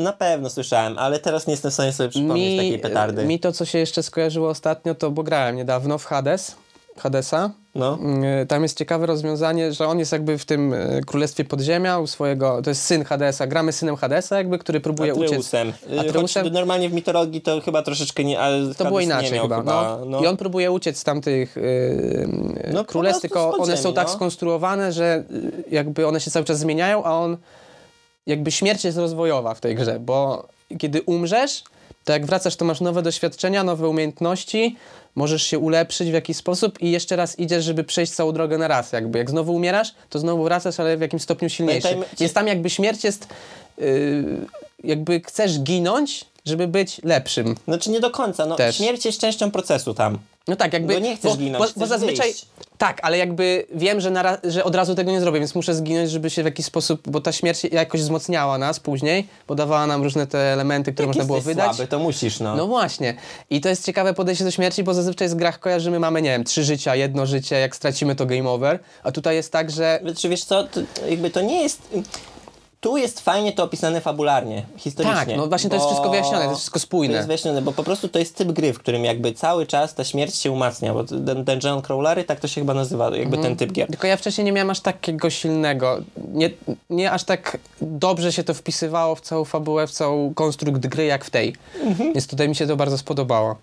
[0.00, 3.24] Na pewno słyszałem, ale teraz nie jestem w stanie sobie przypomnieć takiej petardy.
[3.24, 6.56] mi to, co się jeszcze skojarzyło ostatnio, to bo grałem niedawno w Hades,
[6.98, 7.50] Hadesa.
[7.74, 7.98] No.
[8.00, 12.06] Mm, Tam jest ciekawe rozwiązanie, że on jest jakby w tym e, królestwie podziemia u
[12.06, 15.28] swojego, to jest syn Hadesa, gramy synem Hadesa jakby, który próbuje uciec.
[15.28, 15.72] Atreusem.
[15.98, 16.44] Atreusem.
[16.44, 19.48] Choć normalnie w mitologii to chyba troszeczkę nie, ale To było Hades inaczej nie miał
[19.48, 19.62] chyba.
[19.62, 19.98] no.
[20.06, 20.20] no.
[20.22, 22.28] I on próbuje uciec z tamtych yy,
[22.72, 24.12] No, królestw, tylko one są tak no.
[24.14, 27.36] skonstruowane, że y, jakby one się cały czas zmieniają, a on
[28.26, 31.64] jakby śmierć jest rozwojowa w tej grze, bo kiedy umrzesz,
[32.04, 34.76] to jak wracasz, to masz nowe doświadczenia, nowe umiejętności,
[35.14, 38.68] możesz się ulepszyć w jakiś sposób i jeszcze raz idziesz, żeby przejść całą drogę na
[38.68, 38.92] raz.
[38.92, 41.96] Jakby jak znowu umierasz, to znowu wracasz, ale w jakimś stopniu silniejszy.
[42.20, 43.26] Więc tam jakby śmierć jest,
[43.78, 44.46] yy,
[44.84, 47.54] jakby chcesz ginąć, żeby być lepszym.
[47.64, 48.76] Znaczy nie do końca, no Też.
[48.76, 50.18] śmierć jest częścią procesu tam.
[50.50, 50.94] No tak, jakby.
[50.94, 52.26] Bo nie chcesz ginąć, Bo, bo zazwyczaj.
[52.26, 52.46] wyjść.
[52.78, 56.10] Tak, ale jakby wiem, że, na, że od razu tego nie zrobię, więc muszę zginąć,
[56.10, 57.00] żeby się w jakiś sposób.
[57.10, 61.16] Bo ta śmierć jakoś wzmacniała nas później, bo dawała nam różne te elementy, które Jak
[61.16, 61.76] można było wydać.
[61.76, 62.56] słaby, to musisz, no.
[62.56, 63.14] No właśnie.
[63.50, 66.44] I to jest ciekawe podejście do śmierci, bo zazwyczaj z grach kojarzymy, mamy, nie wiem,
[66.44, 68.78] trzy życia, jedno życie, jak stracimy to game over.
[69.04, 70.00] A tutaj jest tak, że.
[70.16, 71.82] Czy wiesz co, to, jakby to nie jest...
[72.80, 75.16] tu jest fajnie to opisane fabularnie, historycznie.
[75.26, 77.12] Tak, no właśnie to jest wszystko wyjaśnione, to jest wszystko spójne.
[77.14, 79.94] To jest wyjaśnione, bo po prostu to jest typ gry, w którym jakby cały czas
[79.94, 83.42] ta śmierć się umacnia, bo ten Dungeon Crawlery, tak to się chyba nazywa, jakby Mhm.
[83.42, 83.88] ten typ gier.
[83.88, 85.98] Tylko ja wcześniej nie miałem aż takiego silnego,
[86.32, 86.50] nie,
[86.90, 91.24] nie aż tak dobrze się to wpisywało w całą fabułę, w całą konstrukt gry jak
[91.24, 91.54] w tej.
[91.84, 92.12] Mhm.
[92.12, 93.56] Więc tutaj mi się to bardzo spodobało.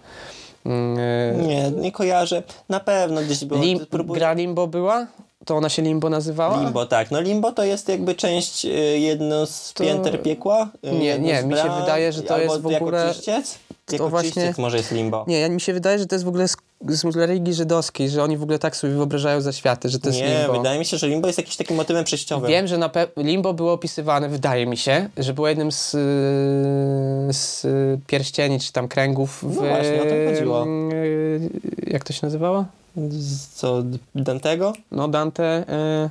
[0.65, 2.43] Mm, e, Nie, nie kojarzę.
[2.69, 3.61] Na pewno gdzieś było.
[3.61, 5.07] Lim, próbuję- gra Limbo była?
[5.47, 6.61] To ona się Limbo nazywała?
[6.63, 7.11] Limbo, tak.
[7.11, 8.69] No Limbo to jest jakby część y,
[8.99, 10.69] jedno z To- pięter piekła.
[10.85, 13.59] y, Nie, nie, mi się wydaje, że to albo jest w jako ogóle- Czyściec?
[13.91, 15.25] Jako właśnie- czyściec może jest Limbo.
[15.27, 16.57] Nie, ja, mi się wydaje, że to jest w ogóle z,
[16.89, 20.37] z religii żydowskiej, że oni w ogóle tak sobie wyobrażają zaświaty, że to jest Nie,
[20.37, 20.53] Limbo.
[20.57, 22.49] wydaje mi się, że Limbo jest jakimś takim motywem przejściowym.
[22.49, 25.97] Wiem, że pe- Limbo było opisywane, wydaje mi się, że było jednym z, y,
[27.33, 27.65] z
[28.07, 29.55] pierścieni, czy tam kręgów w...
[29.55, 30.65] No właśnie, o to chodziło.
[30.93, 31.49] y,
[31.87, 32.65] Jak to się nazywało?
[33.55, 33.83] Co,
[34.15, 34.73] Dantego?
[34.91, 35.63] No Dante,
[36.03, 36.09] y,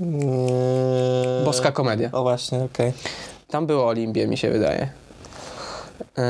[0.00, 1.44] Yy...
[1.44, 2.08] Boska Komedia.
[2.12, 2.92] O właśnie, okej.
[3.48, 4.88] Tam było o Limbie, mi się wydaje.
[6.18, 6.22] Y,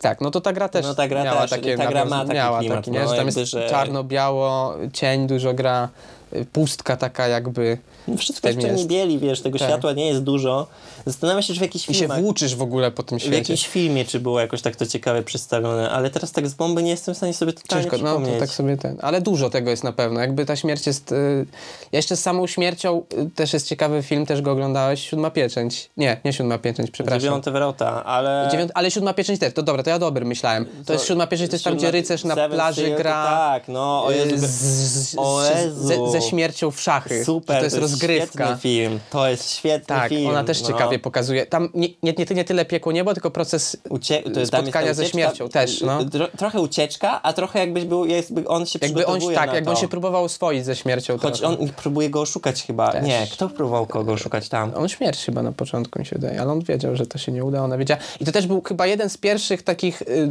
[0.00, 1.76] tak, no to ta gra też No ta gra miała też, takie...
[1.76, 3.00] ta gra ma taki miała klimat, taki, nie?
[3.00, 5.88] no, że tam jest że- czarno-biało, cień dużo gra,
[6.32, 7.78] y, pustka taka jakby...
[8.08, 8.86] No wszystko jeszcze nie jest.
[8.86, 9.68] bieli, wiesz, tego Tak.
[9.68, 10.66] światła nie jest dużo.
[11.08, 13.36] Zastanawiam się, czy w jakichś I się włóczysz w ogóle po tym W świecie.
[13.38, 16.90] jakimś filmie, czy było jakoś tak to ciekawe przedstawione, ale teraz tak z bomby nie
[16.90, 18.34] jestem w stanie sobie totalnie Ciężko, no przypomnieć.
[18.34, 18.96] to tak sobie ten.
[19.00, 20.20] Ale dużo tego jest na pewno.
[20.20, 21.12] Jakby ta śmierć jest.
[21.12, 21.46] Y,
[21.92, 25.10] jeszcze z samą śmiercią y, też jest ciekawy film, też go oglądałeś.
[25.10, 25.90] Siódma pieczęć.
[25.96, 27.20] Nie, nie siódma pieczęć, przepraszam.
[27.20, 28.48] Dziewiąty wrota, ale...
[28.50, 29.52] Dziewiąt, ale siódma pieczęć też.
[29.54, 30.66] To dobra, to ja dobry myślałem.
[30.86, 33.24] To, jest siódma pieczęć, to jest tam, gdzie siódma- rycerz na Seven plaży gra.
[33.24, 35.86] Tak, no, o Jezu, y, z, z, o z, Jezu.
[35.86, 37.24] ze, ze śmiercią w szachy.
[37.24, 38.44] super, Że to jest rozgrywka.
[38.44, 40.30] świetny film, to jest świetny Tak, film.
[40.30, 40.66] ona też no.
[40.98, 41.46] Pokazuje.
[41.46, 45.80] Tam nie, nie, nie, nie tyle piekło niebo, tylko proces Ucie- spotkania ze śmiercią też,
[45.80, 46.04] no.
[46.04, 49.76] Tro, trochę ucieczka, a trochę jakbyś był, jakby on się jakby on, tak, jakby on
[49.76, 51.18] się próbował oswoić ze śmiercią.
[51.18, 51.58] Choć trochę.
[51.58, 52.92] on próbuje go oszukać chyba.
[52.92, 53.06] Też.
[53.06, 54.72] Nie, kto próbował kogo oszukać tam?
[54.74, 57.44] On śmierć chyba na początku mi się wydaje, ale on wiedział, że to się nie
[57.44, 58.00] uda, ona wiedziała.
[58.20, 60.28] I to też był chyba jeden z pierwszych takich y,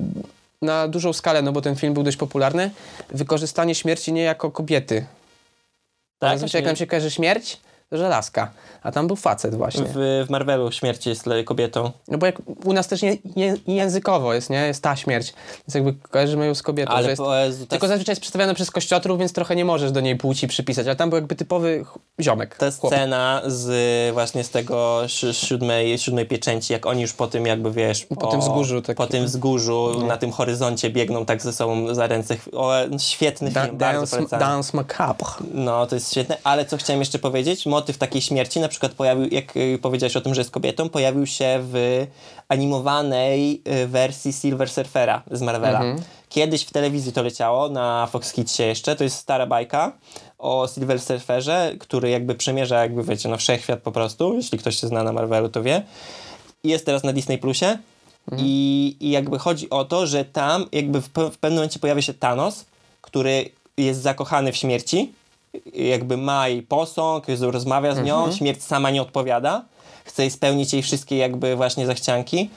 [0.61, 2.71] na dużą skalę, no bo ten film był dość popularny,
[3.09, 5.05] wykorzystanie śmierci nie jako kobiety.
[6.19, 7.59] Tak, Zazwyczaj jak nam się kojarzy śmierć,
[7.89, 8.51] to że laska,
[8.83, 9.83] a tam był facet właśnie.
[9.83, 11.91] w, w Marvelu śmierć jest kobietą.
[12.07, 12.35] No bo jak
[12.65, 14.67] u nas też nie, nie, językowo jest, nie?
[14.67, 15.33] Jest ta śmierć,
[15.67, 17.21] więc jakby kojarzymy ją z kobietą, Ale jest...
[17.21, 20.47] po ta, Tylko zazwyczaj jest przedstawiana przez kościotrów, więc trochę nie możesz do niej płci
[20.47, 21.85] przypisać, ale tam był jakby typowy
[22.21, 22.55] ziomek.
[22.57, 22.93] ta chłop.
[22.93, 27.71] scena z właśnie z tego si- siódmej, siódmej pieczęci, jak oni już po tym jakby
[27.71, 28.05] wiesz...
[28.19, 28.95] Po tym wzgórzu takim.
[28.95, 32.35] Po tym wzgórzu na tym horyzoncie biegną tak ze sobą za ręce.
[32.53, 34.39] O, no, świetny Da, film, bardzo dance, polecam.
[34.39, 35.27] dance macabre.
[35.53, 39.27] No, to jest świetne, ale co chciałem jeszcze powiedzieć, motyw takiej śmierci na przykład pojawił,
[39.31, 42.05] jak y, powiedziałeś o tym, że jest kobietą, pojawił się w
[42.47, 45.81] animowanej y, wersji Silver Surfera z Marvela.
[46.29, 49.91] Kiedyś w telewizji to leciało, na Fox Kidsie jeszcze, to jest stara bajka
[50.37, 54.87] o Silver Surferze, który jakby przemierza, jakby wiecie, no wszechświat po prostu, jeśli ktoś się
[54.87, 55.83] zna na Marvelu, to wie.
[56.63, 57.77] Jest teraz na Disney Plusie.
[58.37, 62.13] I, i jakby chodzi o to, że tam jakby w, w pewnym momencie pojawia się
[62.13, 62.65] Thanos,
[63.01, 65.13] który jest zakochany w śmierci,
[65.73, 69.65] jakby ma jej posąg, rozmawia z nią, śmierć sama nie odpowiada,
[70.05, 72.49] chce spełnić jej wszystkie jakby właśnie zachcianki.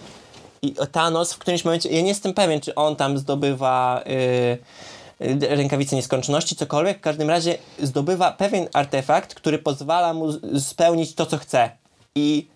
[0.63, 4.59] I Thanos w którymś momencie, ja nie jestem pewien, czy on tam zdobywa yy,
[5.57, 11.39] rękawice nieskończoności, cokolwiek, w każdym razie zdobywa pewien artefakt, który pozwala mu spełnić to, co
[11.39, 11.71] chce.
[12.15, 12.47] I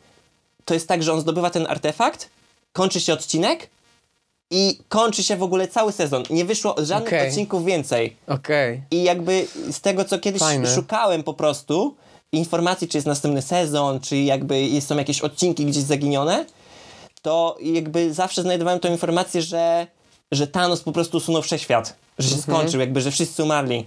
[0.65, 2.31] to jest tak, że on zdobywa ten artefakt,
[2.73, 3.71] kończy się odcinek
[4.51, 6.23] i kończy się w ogóle cały sezon.
[6.31, 7.29] Nie wyszło żadnych Okej.
[7.29, 8.17] odcinków więcej.
[8.27, 8.83] Okej.
[8.91, 10.75] I jakby z tego, co kiedyś Fajne.
[10.75, 11.97] szukałem po prostu
[12.33, 16.47] informacji, czy jest następny sezon, czy jakby jest, są jakieś odcinki gdzieś zaginione,
[17.23, 19.87] to jakby zawsze znajdowałem tą informację, że,
[20.33, 21.97] że Thanos po prostu usunął wszechświat.
[22.19, 23.87] Że się skończył, jakby, że wszyscy umarli.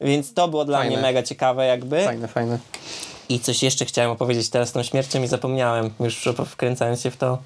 [0.00, 0.92] Więc to było dla Fajne.
[0.92, 2.04] mnie mega ciekawe jakby.
[2.04, 2.58] Fajne, fajne.
[3.32, 7.16] I coś jeszcze chciałem opowiedzieć teraz z tą śmiercią i zapomniałem, już wkręcając się w
[7.16, 7.38] to.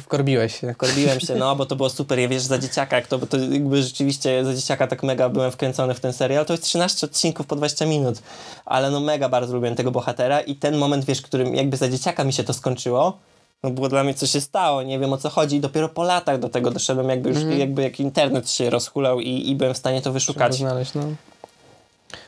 [0.00, 0.74] Wkorbiłeś się.
[0.74, 2.18] Korbiłem się, no bo to było super.
[2.18, 5.50] Ja wiesz, za dzieciaka, jak to, bo to jakby rzeczywiście za dzieciaka tak mega byłem
[5.52, 6.46] wkręcony w ten serial.
[6.46, 8.18] To jest 13 odcinków po 20 minut,
[8.64, 12.24] ale no mega bardzo lubiłem tego bohatera i ten moment, wiesz, którym jakby za dzieciaka
[12.24, 13.18] mi się to skończyło,
[13.62, 15.56] no było dla mnie, co się stało, nie wiem o co chodzi.
[15.56, 19.50] I dopiero po latach do tego doszedłem, jakby już jakby jak internet się rozhulał i,
[19.50, 20.54] i byłem w stanie to Trzeba wyszukać.
[20.54, 21.02] znaleźć, no.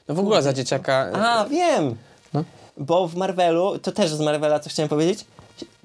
[0.09, 1.11] No w ogóle za dzieciaka...
[1.14, 1.97] A, wiem!
[2.35, 2.45] No.
[2.77, 5.24] Bo w Marvelu, to też z Marvela, co chciałem powiedzieć,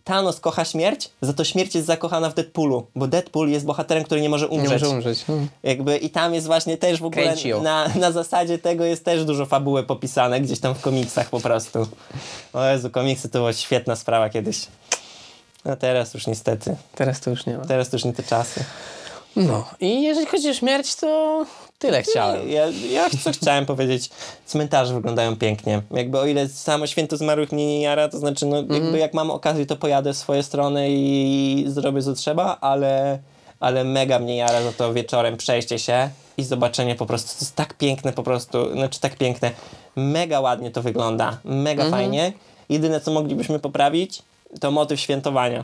[0.04, 4.22] Thanos kocha śmierć, za to śmierć jest zakochana w Deadpoolu, bo Deadpool jest bohaterem, który
[4.22, 4.72] nie może nie umrzeć.
[4.72, 5.24] może umrzeć.
[5.24, 5.48] Hmm.
[5.64, 9.46] Jakby i tam jest właśnie też w ogóle na, na zasadzie tego jest też dużo
[9.46, 11.88] fabuły popisane gdzieś tam w komiksach po prostu.
[12.54, 14.68] O Jezu, komiksy to była świetna sprawa kiedyś.
[15.64, 16.76] A teraz już niestety.
[16.96, 17.66] Teraz to już nie ma.
[17.66, 18.64] Teraz to już nie te czasy.
[19.36, 21.46] No i jeżeli chodzi o śmierć, to
[21.82, 22.50] Tyle chciałem.
[22.50, 24.10] Ja, ja co chciałem powiedzieć,
[24.46, 25.82] cmentarze wyglądają pięknie.
[25.92, 28.84] Jakby o ile samo święto zmarłych mnie nie jara, to znaczy no Mhm.
[28.84, 33.20] jakby jak mam okazję, to pojadę w swoje strony i zrobię co trzeba, ale,
[33.60, 37.56] ale mega mnie jara za to wieczorem przejście się i zobaczenie po prostu, to jest
[37.56, 39.52] tak piękne po prostu, znaczy tak piękne,
[39.96, 41.92] mega ładnie to wygląda, mega Mhm.
[42.04, 42.34] fajnie.
[42.70, 44.22] Jedyne co moglibyśmy poprawić,
[44.60, 45.64] to motyw świętowania.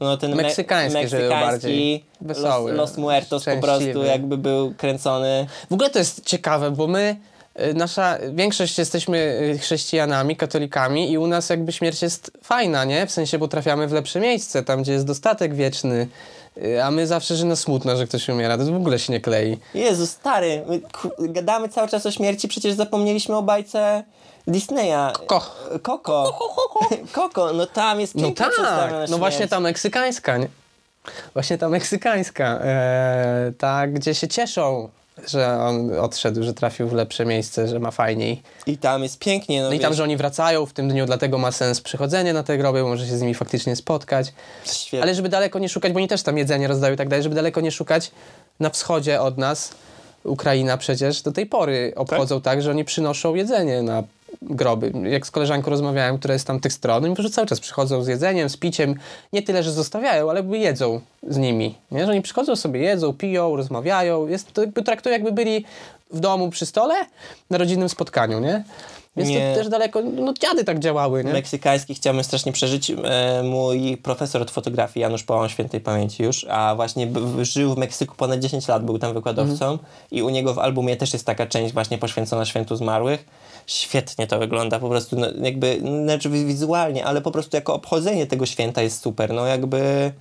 [0.00, 4.74] No ten me- Meksykański, żeby był bardziej wesoły, Los, Los Muertos po prostu jakby był
[4.74, 5.46] kręcony.
[5.70, 7.16] W ogóle to jest ciekawe, bo my,
[7.60, 9.18] y, nasza większość jesteśmy
[9.54, 13.06] y, chrześcijanami, katolikami i u nas jakby śmierć jest fajna, nie?
[13.06, 16.08] W sensie, bo trafiamy w lepsze miejsce, tam gdzie jest dostatek wieczny,
[16.64, 19.20] y, a my zawsze, że nas smutno, że ktoś umiera, to w ogóle się nie
[19.20, 19.58] klei.
[19.74, 20.62] Jezu, stary,
[21.18, 24.04] gadamy cały czas o śmierci, przecież zapomnieliśmy o bajce
[24.46, 25.12] Disneya.
[25.26, 25.42] Ko.
[25.82, 26.38] Koko.
[27.12, 30.48] Koko, no tam jest No pięknie przedstawiona tak, no właśnie ta meksykańska, nie?
[31.32, 34.88] Właśnie ta meksykańska, e, ta gdzie się cieszą,
[35.26, 38.42] że on odszedł, że trafił w lepsze miejsce, że ma fajniej.
[38.66, 41.38] I tam jest pięknie, no, No i tam, że oni wracają w tym dniu, dlatego
[41.38, 44.32] ma sens przychodzenie na te groby, może się z nimi faktycznie spotkać.
[44.64, 45.02] świetnie.
[45.02, 47.34] Ale żeby daleko nie szukać, bo oni też tam jedzenie rozdają i tak dalej, żeby
[47.34, 48.10] daleko nie szukać,
[48.60, 49.70] na wschodzie od nas,
[50.24, 54.02] Ukraina przecież do tej pory obchodzą tak, że oni przynoszą jedzenie na
[54.42, 54.92] groby.
[55.10, 58.02] Jak z koleżanką rozmawiałem, która jest tam tych stron, oni po prostu cały czas przychodzą
[58.02, 58.94] z jedzeniem, z piciem.
[59.32, 61.74] Nie tyle, że zostawiają, ale jedzą z nimi.
[61.90, 62.06] Nie?
[62.06, 64.26] Że oni przychodzą sobie, jedzą, piją, rozmawiają.
[64.26, 65.64] Jest, to jakby traktują, jakby byli
[66.12, 66.94] w domu przy stole
[67.50, 68.64] na rodzinnym spotkaniu, nie?
[69.16, 69.50] Więc Nie.
[69.54, 71.32] to też daleko, no dziady tak działały, nie?
[71.32, 72.90] Meksykański chciałbym strasznie przeżyć.
[72.90, 77.78] E, mój profesor od fotografii, Janusz Połon, świętej pamięci już, a właśnie b- żył w
[77.78, 79.78] Meksyku ponad 10 lat, był tam wykładowcą
[80.10, 83.24] i u niego w albumie też jest taka część właśnie poświęcona świętu zmarłych.
[83.66, 88.26] Świetnie to wygląda, po prostu no, jakby, znaczy wi- wizualnie, ale po prostu jako obchodzenie
[88.26, 90.12] tego święta jest super, no jakby...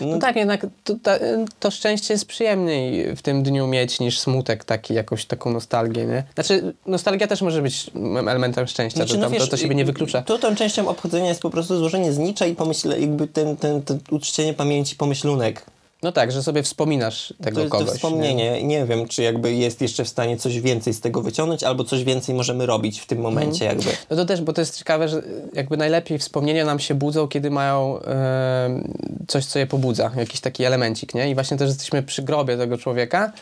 [0.00, 1.18] No tak, jednak to, ta,
[1.60, 6.24] to szczęście jest przyjemniej w tym dniu mieć niż smutek, taki, jakąś taką nostalgię, nie?
[6.34, 7.90] Znaczy, nostalgia też może być
[8.28, 10.22] elementem szczęścia, Znaczy, to, no tam, wiesz, to, to siebie nie wyklucza.
[10.22, 14.00] Tu tą częścią obchodzenia jest po prostu złożenie znicza i pomyśle, jakby ten, ten, ten
[14.10, 15.66] uczczenie pamięci pomyślunek.
[16.02, 17.88] No tak, że sobie wspominasz tego To jest kogoś.
[17.88, 18.62] to wspomnienie.
[18.64, 18.86] Nie?
[18.86, 22.34] wiem, czy jakby jest jeszcze w stanie coś więcej z tego wyciągnąć, albo coś więcej
[22.34, 23.90] możemy robić w tym momencie jakby.
[24.10, 25.22] No to też, bo to jest ciekawe, że
[25.54, 28.82] jakby najlepiej wspomnienia nam się budzą, kiedy mają e,
[29.28, 31.30] coś, co je pobudza, jakiś taki elemencik, nie?
[31.30, 33.32] I właśnie też jesteśmy przy grobie tego człowieka,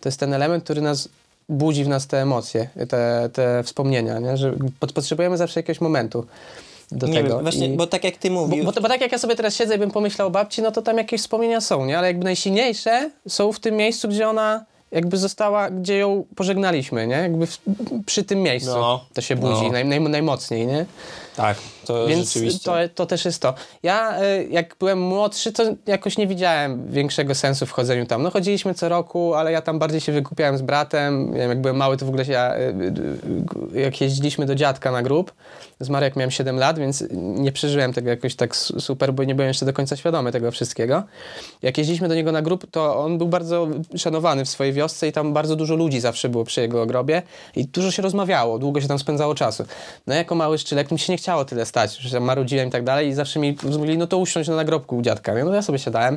[0.00, 1.08] to jest ten element, który nas
[1.48, 4.36] budzi w nas te emocje, te, te wspomnienia, nie?
[4.36, 6.26] Że pot- potrzebujemy zawsze jakiegoś momentu
[6.92, 7.28] do Nie tego.
[7.34, 9.18] wiem, właśnie, I- bo tak jak ty Bo, mówisz, bo, to, bo tak jak ja
[9.18, 11.98] sobie teraz siedzę i bym pomyślał o babci, no to tam jakieś wspomnienia są, nie?
[11.98, 17.14] Ale jakby najsilniejsze są w tym miejscu, gdzie ona jakby została, gdzie ją pożegnaliśmy, nie?
[17.14, 17.58] Jakby w,
[18.06, 19.04] przy tym miejscu No.
[19.14, 19.72] to się budzi No.
[19.72, 20.86] naj, naj, najmocniej, nie?
[21.36, 22.64] Tak, to Więc rzeczywiście.
[22.64, 23.54] to, to też jest to.
[23.82, 28.22] Ja y, jak byłem młodszy, to jakoś nie widziałem większego sensu w chodzeniu tam.
[28.22, 31.32] No chodziliśmy co roku, ale ja tam bardziej się wykupiałem z bratem.
[31.32, 32.60] Nie wiem, jak byłem mały, to w ogóle się ja, y,
[33.76, 35.32] y, jak jeździliśmy do dziadka na grób,
[35.80, 39.34] zmarł jak miałem 7 lat, więc nie przeżyłem tego jakoś tak su- super, bo nie
[39.34, 41.02] byłem jeszcze do końca świadomy tego wszystkiego.
[41.62, 45.12] Jak jeździliśmy do niego na grób, to on był bardzo szanowany w swojej wiosce i
[45.12, 47.22] tam bardzo dużo ludzi zawsze było przy jego grobie
[47.56, 49.64] i dużo się rozmawiało, długo się tam spędzało czasu.
[50.06, 53.08] No jako mały szczylek mi się nie chciało tyle stać, że marudziłem i tak dalej
[53.08, 55.34] i zawsze mi mówili, no to usiądź na nagrobku u dziadka.
[55.44, 56.14] No ja sobie siadałem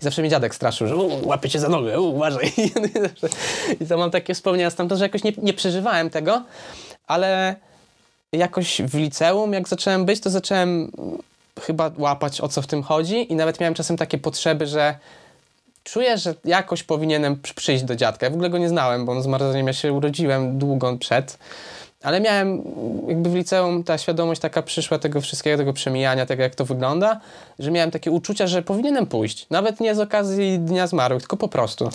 [0.00, 2.52] i zawsze mi dziadek straszył, że "U, łapie cię za nogę, uważaj.
[3.80, 6.42] I to mam takie wspomnienia stamtąd, że jakoś nie, nie przeżywałem tego,
[7.06, 7.56] ale
[8.32, 10.92] jakoś w liceum, jak zacząłem być, to zacząłem
[11.60, 14.94] chyba łapać o co w tym chodzi i nawet miałem czasem takie potrzeby, że
[15.84, 18.26] czuję, że jakoś powinienem przy- przyjść do dziadka.
[18.26, 21.38] Ja w ogóle go nie znałem, bo on zmarł zanim ja się urodziłem długo przed.
[22.02, 22.62] Ale miałem
[23.08, 27.20] jakby w liceum ta świadomość taka przyszła tego wszystkiego, tego przemijania, tego jak to wygląda,
[27.58, 29.46] że miałem takie uczucia, że powinienem pójść.
[29.50, 31.90] Nawet nie z okazji Dnia Zmarłych, tylko po prostu.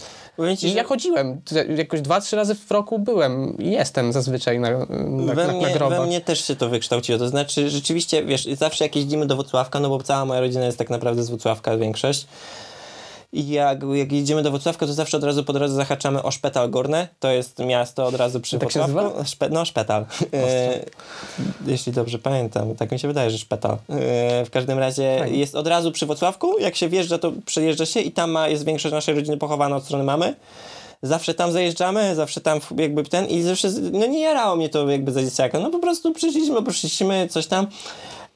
[0.58, 1.42] Ci, I ja chodziłem,
[1.78, 5.68] jakoś dwa, trzy razy w roku byłem i jestem zazwyczaj na, na, we, na, mnie,
[5.68, 6.00] na grobach.
[6.00, 7.20] we mnie też się to wykształciło.
[7.20, 10.78] To znaczy, rzeczywiście, wiesz, zawsze jak jeździmy do Wrocławka, no bo cała moja rodzina jest
[10.78, 12.28] tak naprawdę z Wrocławka, większość.
[13.34, 16.70] I jak, jak jedziemy do Wrocławka, to zawsze od razu po drodze zahaczamy o Szpetal
[16.70, 17.08] Górny.
[17.20, 19.26] To jest miasto od razu przy Tak się Wrocławku.
[19.26, 20.06] Szpe, no, Szpetal.
[20.34, 20.80] E,
[21.66, 23.78] jeśli dobrze pamiętam, tak mi się wydaje, że Szpetal.
[23.90, 26.60] E, w każdym razie jest od razu przy Wrocławku.
[26.60, 29.84] Jak się wjeżdża, to przejeżdża się i tam ma, jest większość naszej rodziny pochowana od
[29.84, 30.36] strony mamy.
[31.04, 35.12] Zawsze tam zajeżdżamy, zawsze tam jakby ten i zawsze, no nie jarało mnie to jakby
[35.12, 37.68] za dzieciaka, no po prostu przyszliśmy, poszliśmy, coś tam,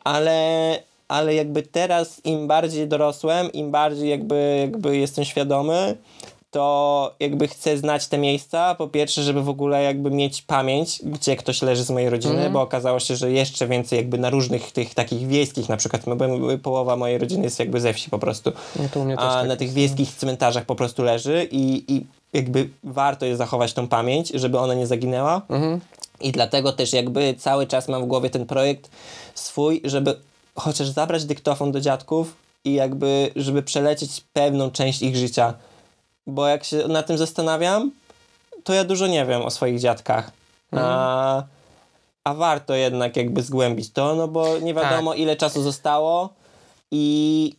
[0.04, 5.98] ale, ale jakby teraz im bardziej dorosłem, im bardziej jakby, jakby jestem świadomy,
[6.52, 11.36] to jakby chcę znać te miejsca, po pierwsze, żeby w ogóle jakby mieć pamięć, gdzie
[11.36, 14.94] ktoś leży z mojej rodziny, bo okazało się, że jeszcze więcej jakby na różnych tych
[14.94, 16.02] takich wiejskich, na przykład
[16.64, 18.52] połowa mojej rodziny jest jakby ze wsi po prostu,
[19.16, 23.38] No a tak na tych wiejskich cmentarzach po prostu leży i, i jakby warto jest
[23.38, 25.42] zachować tą pamięć, żeby ona nie zaginęła.
[26.22, 28.90] I dlatego też jakby cały czas mam w głowie ten projekt
[29.34, 30.16] swój, żeby
[30.56, 35.54] chociaż zabrać dyktofon do dziadków i jakby, żeby przelecieć pewną część ich życia.
[36.28, 37.92] Bo jak się na tym zastanawiam,
[38.64, 40.32] to ja dużo nie wiem o swoich dziadkach.
[40.72, 41.44] A,
[42.24, 46.30] a warto jednak jakby zgłębić to, no bo nie wiadomo ile czasu zostało
[46.92, 47.54] i,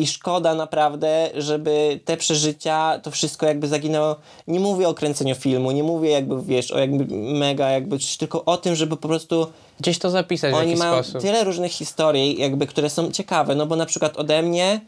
[0.00, 4.16] i szkoda naprawdę, żeby te przeżycia, to wszystko jakby zaginęło.
[4.46, 8.56] Nie mówię o kręceniu filmu, nie mówię jakby, wiesz, o jakby mega jakby, tylko o
[8.56, 9.46] tym, żeby po prostu
[9.80, 11.20] Gdzieś to zapisać w oni jakiś mają sposób.
[11.20, 14.80] tyle różnych historii, jakby, które są ciekawe, no bo na przykład ode mnie,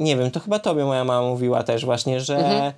[0.00, 2.72] nie wiem, to chyba tobie moja mama mówiła też właśnie, że Mhm.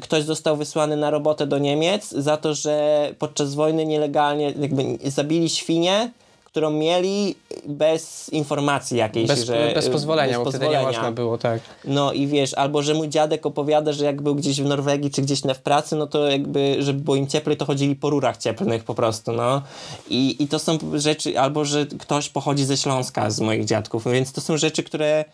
[0.00, 5.48] ktoś został wysłany na robotę do Niemiec za to, że podczas wojny nielegalnie jakby zabili
[5.48, 6.10] świnię,
[6.54, 7.34] którą mieli
[7.66, 9.72] bez informacji jakiejś, Bez, że...
[9.74, 10.98] bez pozwolenia, bez bo wtedy nie pozwolenia.
[10.98, 11.60] można było, tak.
[11.84, 15.22] No i wiesz, albo że mój dziadek opowiada, że jak był gdzieś w Norwegii czy
[15.22, 18.36] gdzieś na w pracy, no to jakby, żeby było im cieplej, to chodzili po rurach
[18.36, 19.62] cieplnych po prostu, no.
[20.10, 24.32] I, I to są rzeczy, albo że ktoś pochodzi ze Śląska z moich dziadków, więc
[24.32, 25.24] to są rzeczy, które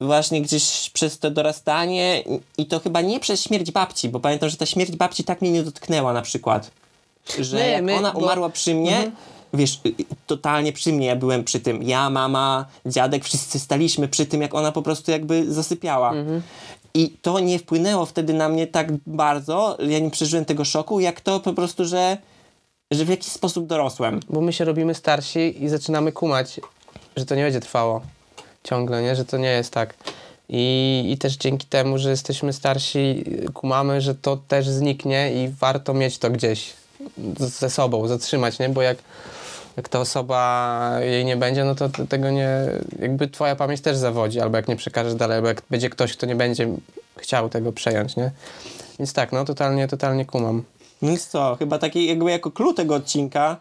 [0.00, 2.24] właśnie gdzieś przez to dorastanie
[2.58, 5.50] i to chyba nie przez śmierć babci, bo pamiętam, że ta śmierć babci tak mnie
[5.50, 6.70] nie dotknęła na przykład,
[7.40, 9.10] że jak my- ona bo- umarła przy mnie,
[9.54, 9.92] wiesz, y, y,
[10.26, 14.54] totalnie przy mnie, ja byłem przy tym, ja, mama, dziadek, wszyscy staliśmy przy tym, jak
[14.54, 16.12] ona po prostu jakby zasypiała.
[16.94, 21.20] I to nie wpłynęło wtedy na mnie tak bardzo, ja nie przeżyłem tego szoku, jak
[21.20, 22.16] to po prostu, że,
[22.90, 24.20] że w jakiś sposób dorosłem.
[24.30, 26.60] Bo my się robimy starsi i zaczynamy kumać,
[27.16, 28.00] że to nie będzie trwało
[28.64, 29.16] ciągle, nie?
[29.16, 29.94] Że to nie jest tak.
[30.48, 33.24] I, I też dzięki temu, że jesteśmy starsi,
[33.54, 36.72] kumamy, że to też zniknie i warto mieć to gdzieś
[37.36, 38.68] ze sobą, zatrzymać, nie?
[38.68, 38.98] Bo jak,
[39.76, 42.48] jak ta osoba jej nie będzie, no to tego nie,
[42.98, 46.26] jakby twoja pamięć też zawodzi, albo jak nie przekażesz dalej, albo jak będzie ktoś, kto
[46.26, 46.68] nie będzie
[47.16, 48.30] chciał tego przejąć, nie?
[48.98, 50.62] Więc tak, no totalnie, totalnie kumam.
[51.02, 53.56] Więc co, chyba taki jakby jako clue tego odcinka,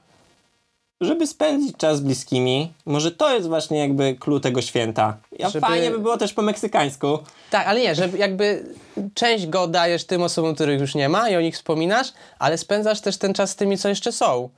[1.02, 2.74] żeby spędzić czas z bliskimi.
[2.86, 5.18] Może to jest właśnie jakby clue tego święta.
[5.40, 7.20] Ja Żeby- fajnie by było też po meksykańsku.
[7.52, 8.66] Tak, ale nie, że jakby
[9.14, 13.02] część go dajesz tym osobom, których już nie ma i o nich wspominasz, ale spędzasz
[13.02, 14.50] też ten czas z tymi, co jeszcze są.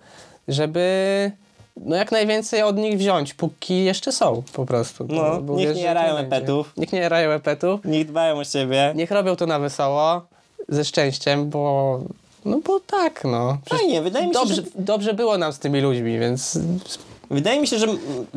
[0.48, 1.32] Żeby
[1.78, 5.06] no jak najwięcej od nich wziąć, póki jeszcze są po prostu.
[5.10, 6.74] No, bo niech wiesz, nie jarają epetów.
[6.78, 7.80] Niech nie jarają epetów.
[7.86, 8.94] Niech dbają o siebie.
[8.96, 10.22] Niech robią to na wesoło,
[10.70, 12.00] ze szczęściem, bo
[12.46, 13.58] no bo tak, no.
[13.66, 16.60] Przecież Fajnie, wydaje mi się, dobrze, że, dobrze było nam z tymi ludźmi, więc
[17.30, 17.88] wydaje mi się, że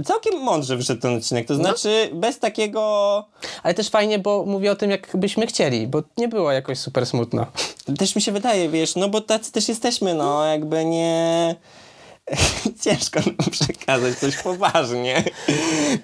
[0.04, 1.46] całkiem mądrze wyszedł ten odcinek.
[1.46, 3.24] To znaczy bez takiego...
[3.62, 7.06] ale też fajnie, bo mówię o tym, jak byśmy chcieli, bo nie było jakoś super
[7.06, 7.46] smutno.
[7.98, 11.54] Też mi się wydaje, wiesz, no bo tacy też jesteśmy, no jakby nie...
[12.84, 15.24] Ciężko nam przekazać coś poważnie.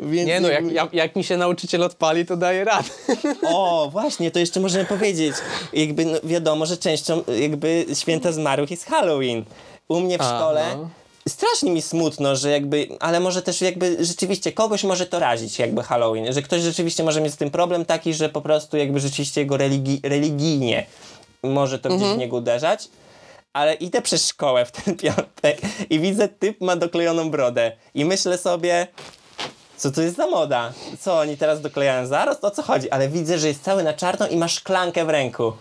[0.01, 2.89] Więc Nie no, jak, jak, jak mi się nauczyciel odpali, to daje radę.
[3.55, 5.35] O, właśnie, to jeszcze możemy powiedzieć.
[5.72, 9.45] Jakby no, wiadomo, że częścią jakby święta zmarłych jest Halloween.
[9.89, 10.39] U mnie w Aha.
[10.39, 10.89] szkole
[11.29, 15.83] strasznie mi smutno, że jakby, ale może też jakby rzeczywiście kogoś może to razić jakby
[15.83, 19.41] Halloween, że ktoś rzeczywiście może mieć z tym problem taki, że po prostu jakby rzeczywiście
[19.41, 20.87] jego religi religijnie
[21.43, 22.89] może to gdzieś w niego uderzać.
[23.55, 27.73] Ale idę przez szkołę w ten piątek i widzę, typ ma doklejoną brodę.
[27.95, 28.87] I myślę sobie,
[29.77, 30.73] co to jest za moda?
[31.01, 32.45] Co oni teraz doklejają zaraz?
[32.45, 32.91] O co chodzi?
[32.91, 35.53] Ale widzę, że jest cały na czarno i ma szklankę w ręku.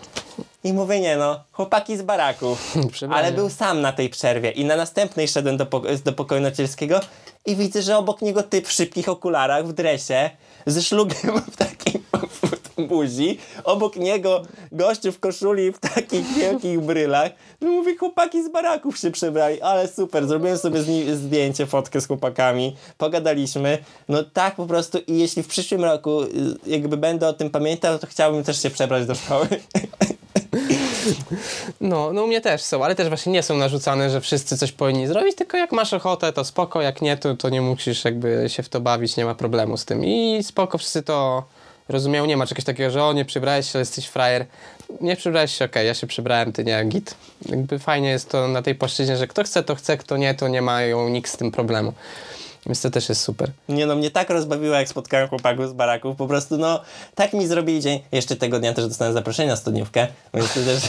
[0.64, 2.74] I mówię, nie no, chłopaki z baraków.
[3.16, 7.00] Ale był sam na tej przerwie i na następnej szedłem do, poko- do pokoju nocierskiego
[7.46, 10.30] i widzę, że obok niego typ w szybkich okularach, w dresie,
[10.66, 12.04] ze szlugiem w takim
[12.88, 13.38] buzi.
[13.64, 14.42] Obok niego
[14.72, 17.32] gościu w koszuli w takich wielkich brylach.
[17.62, 20.28] No mówię, chłopaki z baraków się przebrali, ale super.
[20.28, 20.84] Zrobiłem sobie
[21.16, 23.78] zdjęcie, fotkę z chłopakami, pogadaliśmy.
[24.10, 26.28] No tak po prostu i jeśli w przyszłym roku y,
[26.66, 29.48] jakby będę o tym pamiętał, to chciałbym też się przebrać do szkoły.
[31.82, 34.72] No, no u mnie też są, ale też właśnie nie są narzucane, że wszyscy coś
[34.72, 38.46] powinni zrobić, tylko jak masz ochotę, to spoko, jak nie, to, to nie musisz jakby
[38.48, 40.06] się w to bawić, nie ma problemu z tym.
[40.06, 41.44] I spoko, wszyscy to
[41.90, 44.46] rozumieją, nie ma czegoś takiego, że o, nie przybrałeś się, jesteś frajer.
[45.02, 47.16] Nie przybrałeś się, okej, ja się przybrałem, ty nie, git.
[47.50, 50.48] Jakby fajnie jest to na tej płaszczyźnie, że kto chce, to chce, kto nie, to
[50.48, 51.94] nie mają nikt z tym problemu.
[52.66, 53.52] Więc to też jest super.
[53.70, 56.18] Nie no, mnie tak rozbawiło, jak spotkałem chłopaków z baraków.
[56.18, 56.82] Po prostu, no,
[57.16, 58.00] tak mi zrobili dzień.
[58.12, 60.84] Jeszcze tego dnia też dostałem zaproszenie na studniówkę, więc to też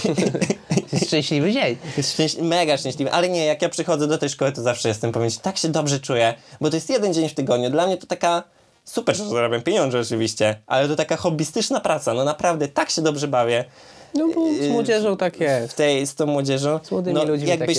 [0.92, 1.76] Jest szczęśliwy dzień.
[1.96, 3.12] jest mega szczęśliwy.
[3.12, 6.00] Ale nie, jak ja przychodzę do tej szkoły, to zawsze jestem, powiem tak się dobrze
[6.00, 7.70] czuję, bo to jest jeden dzień w tygodniu.
[7.70, 8.42] Dla mnie to taka,
[8.84, 12.14] super, że zarabiam pieniądze oczywiście, ale to taka hobbystyczna praca.
[12.14, 13.64] No naprawdę, tak się dobrze bawię
[14.14, 15.76] No bo z Yy, młodzieżą tak w jest.
[15.76, 16.80] tej, z tą młodzieżą.
[16.82, 17.78] Z młodymi no, ludźmi tak jakbyś,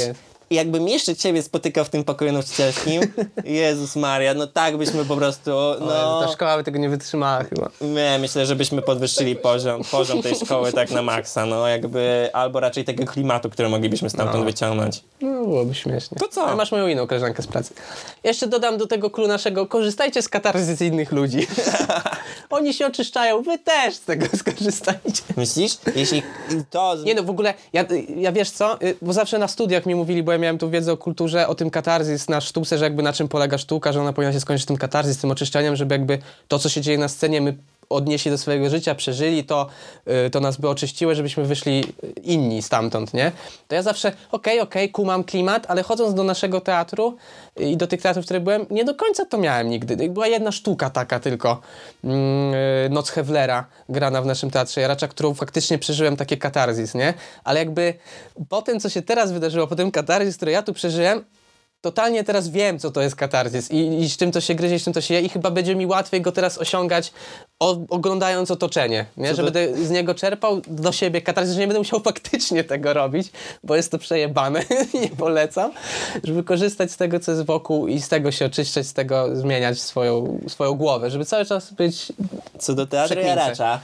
[0.51, 3.01] jakbym jeszcze ciebie spotykał w tym pokoju nauczycielskim,
[3.45, 5.85] Jezus Maria, no tak byśmy po prostu, No.
[5.85, 6.21] no...
[6.25, 7.69] Ta szkoła by tego nie wytrzymała chyba.
[7.81, 12.59] Nie, myślę, że byśmy podwyższyli poziom, poziom tej szkoły tak na maksa, no jakby, albo
[12.59, 14.45] raczej tego klimatu, który moglibyśmy stamtąd No.
[14.45, 15.01] wyciągnąć.
[15.21, 16.17] No, byłoby śmiesznie.
[16.19, 16.45] To co?
[16.47, 17.73] Ale masz moją inną koleżankę z pracy.
[18.23, 21.47] Jeszcze dodam do tego klu naszego, korzystajcie z katarzys innych ludzi.
[22.49, 25.21] Oni się oczyszczają, wy też z tego skorzystajcie.
[25.37, 25.77] Myślisz?
[25.95, 26.23] Jeśli
[26.69, 26.95] to...
[27.05, 27.85] Nie no, w ogóle, ja,
[28.17, 30.97] ja wiesz co, Y, bo zawsze na studiach mi mówili, bo miałem tu wiedzę o
[30.97, 34.33] kulturze, o tym katarzys na sztuce, że jakby na czym polega sztuka, że ona powinna
[34.33, 37.57] się skończyć tym katarzys, tym oczyszczaniem, żeby jakby to, co się dzieje na scenie, my
[37.89, 39.67] odnieśli do swojego życia, przeżyli to,
[40.27, 41.83] y, to nas by oczyściło, żebyśmy wyszli
[42.23, 43.31] inni stamtąd, nie?
[43.67, 47.17] To ja zawsze, okej, okej, kumam klimat, ale chodząc do naszego teatru
[47.59, 50.09] y, i do tych teatrów, w których byłem, nie do końca to miałem nigdy.
[50.09, 51.61] Była jedna sztuka taka tylko,
[52.03, 57.13] mm, y, Noc Hewlera, grana w naszym teatrze Jaracza, którą faktycznie przeżyłem takie katarzis, nie?
[57.43, 57.93] Ale jakby
[58.49, 61.23] po tym, co się teraz wydarzyło, po tym katarzis, który ja tu przeżyłem,
[61.85, 64.83] totalnie teraz wiem, co to jest katarzys i, i z czym to się gryzie, z
[64.83, 67.13] czym to się je i chyba będzie mi łatwiej go teraz osiągać
[67.59, 69.29] o, oglądając otoczenie, nie?
[69.29, 72.63] Co że to- będę z niego czerpał do siebie katarzys, że nie będę musiał faktycznie
[72.63, 73.31] tego robić,
[73.63, 74.61] bo jest to przejebane
[74.93, 75.71] i nie polecam,
[76.23, 79.81] żeby korzystać z tego, co jest wokół i z tego się oczyszczać, z tego zmieniać
[79.81, 82.13] swoją, swoją głowę, żeby cały czas być...
[82.59, 83.21] Co do teatru.
[83.21, 83.79] Jaracza,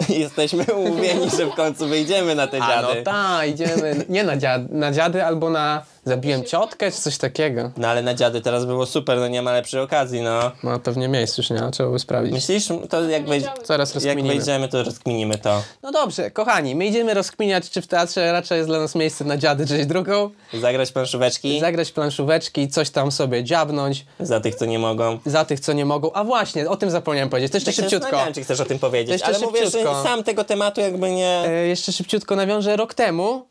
[0.08, 2.94] jesteśmy umówieni, że w końcu wyjdziemy na te A dziady.
[2.98, 7.70] no tak, idziemy, nie na, dziad, na dziady albo na zabiłem ciotkę, czy coś takiego.
[7.76, 10.50] No ale na dziady teraz było super, no nie ma lepszej okazji, no.
[10.62, 12.32] No pewnie miejsc już nie ma, trzeba by sprawdzić.
[12.34, 13.42] Myślisz, to jak, wej...
[13.64, 14.34] Zaraz jak rozkminimy.
[14.34, 15.62] wejdziemy, to rozkminimy to.
[15.82, 19.36] No dobrze, kochani, my idziemy rozkminiać, czy w teatrze raczej jest dla nas miejsce na
[19.36, 20.30] dziady, czy drugą,
[20.60, 25.18] Zagrać planszóweczki zagrać planszóweczki, coś tam sobie dziabnąć, za tych, co nie mogą.
[25.26, 26.12] za tych, co nie mogą.
[26.12, 28.02] A właśnie, o tym zapomniałem powiedzieć, to jeszcze Tak szybciutko.
[28.04, 30.02] zastanawiałem, czy chcesz o tym powiedzieć, Jeszcze ale mówię, że szybciutko.
[30.02, 31.42] sam tego tematu jakby nie...
[31.46, 32.76] E, jeszcze szybciutko nawiążę.
[32.76, 33.46] Rok temu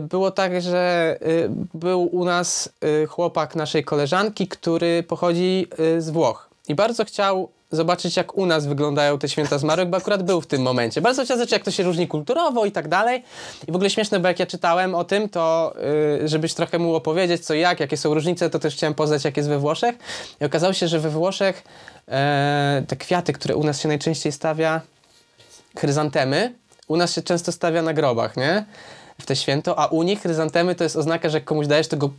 [0.00, 1.26] było tak, że e,
[1.74, 7.48] był u nas e, chłopak naszej koleżanki, który pochodzi e, z Włoch i bardzo chciał
[7.70, 11.00] zobaczyć, jak u nas wyglądają te święta zmarłych, bo akurat był w tym momencie.
[11.00, 13.24] Bardzo chciał zobaczyć, jak to się różni kulturowo i tak dalej.
[13.68, 15.74] I w ogóle śmieszne, bo jak ja czytałem o tym, to
[16.22, 19.36] e, żebyś trochę mu opowiedzieć, co jak, jakie są różnice, to też chciałem poznać, jak
[19.36, 19.96] jest we Włoszech.
[20.40, 21.62] I okazało się, że we Włoszech
[22.08, 24.80] e, te kwiaty, które u nas się najczęściej stawia,
[25.76, 26.54] chryzantemy
[26.88, 28.64] u nas się często stawia na grobach, nie?
[29.20, 31.96] W te święto, a u nich chryzantemy to jest oznaka, że jak komuś dajesz, to
[31.96, 32.10] go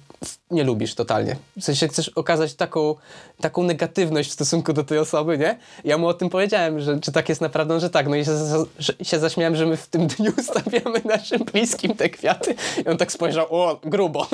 [0.52, 1.36] nie lubisz totalnie.
[1.58, 2.96] W sensie chcesz okazać taką,
[3.42, 5.58] taką negatywność w stosunku do tej osoby, nie?
[5.84, 8.08] Ja mu o tym powiedziałem, że czy tak jest naprawdę, że tak.
[8.08, 8.32] No i się,
[9.04, 12.56] się zaśmiałem, że my w tym dniu stawiamy naszym bliskim te kwiaty.
[12.86, 14.28] I on tak spojrzał, o, grubo.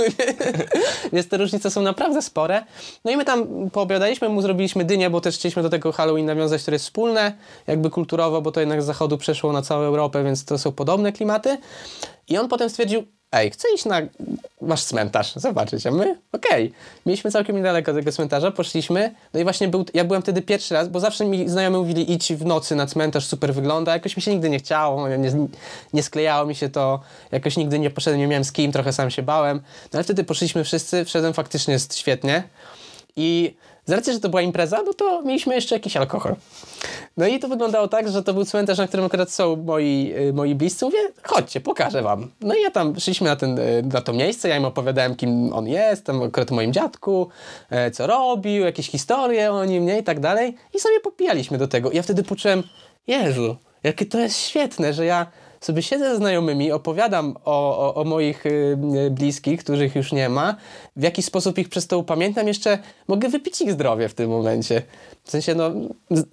[1.13, 2.63] Więc te różnice są naprawdę spore.
[3.05, 6.61] No i my tam poobiadaliśmy, mu zrobiliśmy dynię, bo też chcieliśmy do tego Halloween nawiązać,
[6.61, 7.33] które jest wspólne,
[7.67, 11.11] jakby kulturowo, bo to jednak z zachodu przeszło na całą Europę, więc to są podobne
[11.11, 11.57] klimaty.
[12.27, 13.03] I on potem stwierdził,
[13.35, 14.01] ej, chcę iść na
[14.61, 16.71] wasz cmentarz, zobaczyć, a my, okej.
[17.05, 20.89] Mieliśmy całkiem niedaleko tego cmentarza, poszliśmy, no i właśnie był, ja byłem wtedy pierwszy raz,
[20.89, 24.31] bo zawsze mi znajomi mówili, idź w nocy na cmentarz, super wygląda, jakoś mi się
[24.31, 25.31] nigdy nie chciało, nie,
[25.93, 26.99] nie sklejało mi się to,
[27.31, 29.57] jakoś nigdy nie poszedłem, nie miałem z kim, trochę sam się bałem,
[29.93, 32.43] no ale wtedy poszliśmy wszyscy, wszedłem, faktycznie jest świetnie.
[33.15, 33.55] I
[33.85, 36.35] z racji, że to była impreza, no to mieliśmy jeszcze jakiś alkohol.
[37.17, 40.33] No i to wyglądało tak, że to był cmentarz, na którym akurat są moi, y,
[40.33, 40.85] moi bliscy.
[40.85, 42.31] Mówię, chodźcie, pokażę wam.
[42.41, 45.53] No i ja tam szliśmy na, ten, y, na to miejsce, ja im opowiadałem, kim
[45.53, 47.29] on jest, tam akurat o moim dziadku,
[47.69, 50.55] e, co robił, jakieś historie o nim, nie, i tak dalej.
[50.73, 51.91] I sobie popijaliśmy do tego.
[51.91, 52.63] I ja wtedy poczułem,
[53.07, 55.25] Jezu, jakie to jest świetne, że ja
[55.65, 60.29] sobie siedzę ze znajomymi, opowiadam o, o, o moich y, y, bliskich, których już nie
[60.29, 60.55] ma,
[60.95, 64.81] w jaki sposób ich przez to upamiętam, jeszcze mogę wypić ich zdrowie w tym momencie.
[65.23, 65.71] W sensie, no,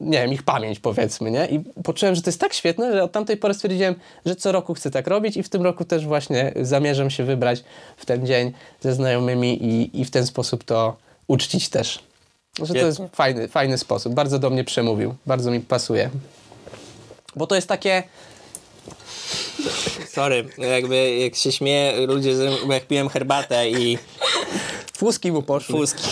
[0.01, 1.47] nie wiem, ich pamięć powiedzmy, nie?
[1.47, 3.95] I poczułem, że to jest tak świetne, że od tamtej pory stwierdziłem,
[4.27, 7.65] że co roku chcę tak robić i w tym roku też właśnie zamierzam się wybrać
[7.97, 11.99] w ten dzień ze znajomymi i, i w ten sposób to uczcić też.
[12.63, 14.15] Że to jest fajny, fajny sposób.
[14.15, 15.15] Bardzo do mnie przemówił.
[15.27, 16.11] Bardzo mi pasuje.
[17.37, 18.03] Bo to jest takie...
[20.09, 22.35] Sorry, jakby jak się śmieję ludzie,
[22.69, 23.99] jak piłem herbatę i
[24.97, 25.79] Fłuski mu poszły.
[25.79, 26.09] fuski.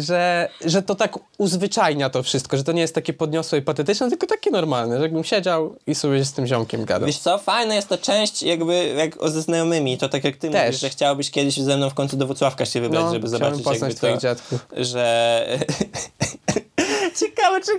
[0.00, 4.08] Że, że to tak uzwyczajnia to wszystko, że to nie jest takie podniosłe i patetyczne,
[4.10, 7.06] tylko takie normalne, że jakbym siedział i sobie z tym ziomkiem gadał.
[7.06, 10.64] Wiesz co, fajna jest ta część jakby jak ze znajomymi, to tak jak ty Też.
[10.66, 13.66] mówisz, że chciałbyś kiedyś ze mną w końcu do Wrocławka się wybrać, No, żeby zobaczyć
[13.66, 14.66] jakby to, dziadków.
[14.76, 15.46] że...
[17.16, 17.72] Ciekawe, czy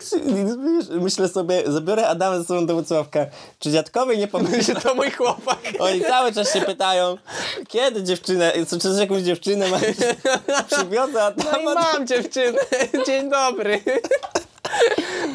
[0.99, 3.25] myślę sobie, zabiorę Adama ze sobą do Wrocławka.
[3.59, 4.61] Czy dziadkowie nie pomyślą?
[4.75, 5.59] Że to mój chłopak.
[5.79, 7.17] Oni cały czas się pytają,
[7.67, 9.81] kiedy dziewczynę, czy, czy jakąś dziewczynę masz?
[10.71, 11.73] Przywiozę No i Adama.
[11.93, 12.59] mam dziewczynę.
[13.05, 13.81] Dzień dobry.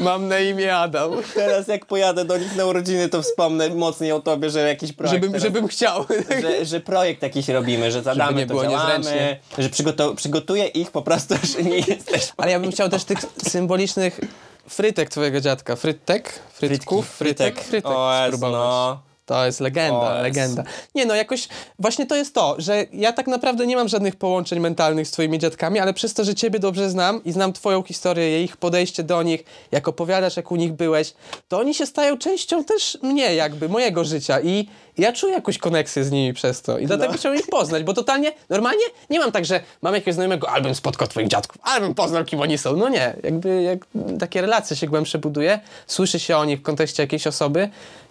[0.00, 1.10] Mam na imię Adam.
[1.34, 5.14] Teraz jak pojadę do nich na urodziny, to wspomnę mocniej o tobie, że jakiś projekt
[5.14, 6.04] Żebym, teraz, żebym chciał.
[6.42, 9.38] że, że projekt jakiś robimy, że zadamy nie to było działamy, niezręcznie.
[9.58, 13.18] że przygotu- przygotuję ich po prostu, że nie jesteś Ale ja bym chciał też tych
[13.48, 14.20] symbolicznych
[14.68, 15.76] frytek twojego dziadka.
[15.76, 16.32] Frytek?
[16.52, 17.08] Frytków?
[17.10, 17.60] Frytek?
[17.60, 17.90] Frytek.
[17.90, 18.52] O Jezu, spróbować.
[18.68, 19.13] no.
[19.26, 20.62] To jest legenda, O legenda.
[20.94, 21.48] Nie no, jakoś
[21.78, 25.38] właśnie to jest to, że ja tak naprawdę nie mam żadnych połączeń mentalnych z twoimi
[25.38, 29.22] dziadkami, ale przez to, że ciebie dobrze znam i znam twoją historię, ich podejście do
[29.22, 31.14] nich, jak opowiadasz, jak u nich byłeś,
[31.48, 34.68] to oni się stają częścią też mnie jakby, mojego życia i
[34.98, 37.18] ja czuję jakąś koneksję z nimi przez to i dlatego No.
[37.18, 41.08] chciałem ich poznać, bo totalnie, normalnie nie mam tak, że mam jakiegoś znajomego, albym spotkał
[41.08, 42.76] twoich dziadków, albym poznał, kim oni są.
[42.76, 43.78] No nie, jakby jak
[44.20, 47.68] takie relacje się głębsze buduje, słyszy się o nich w kontekście jakiejś osoby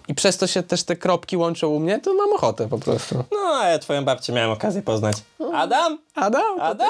[0.08, 3.24] i przez to się też te kropki łączą u mnie, to mam ochotę po prostu.
[3.32, 5.18] No, a ja twoją babcię miałem okazję poznać.
[5.54, 5.98] Adam?
[6.16, 6.58] Adam?
[6.58, 6.90] to Adam?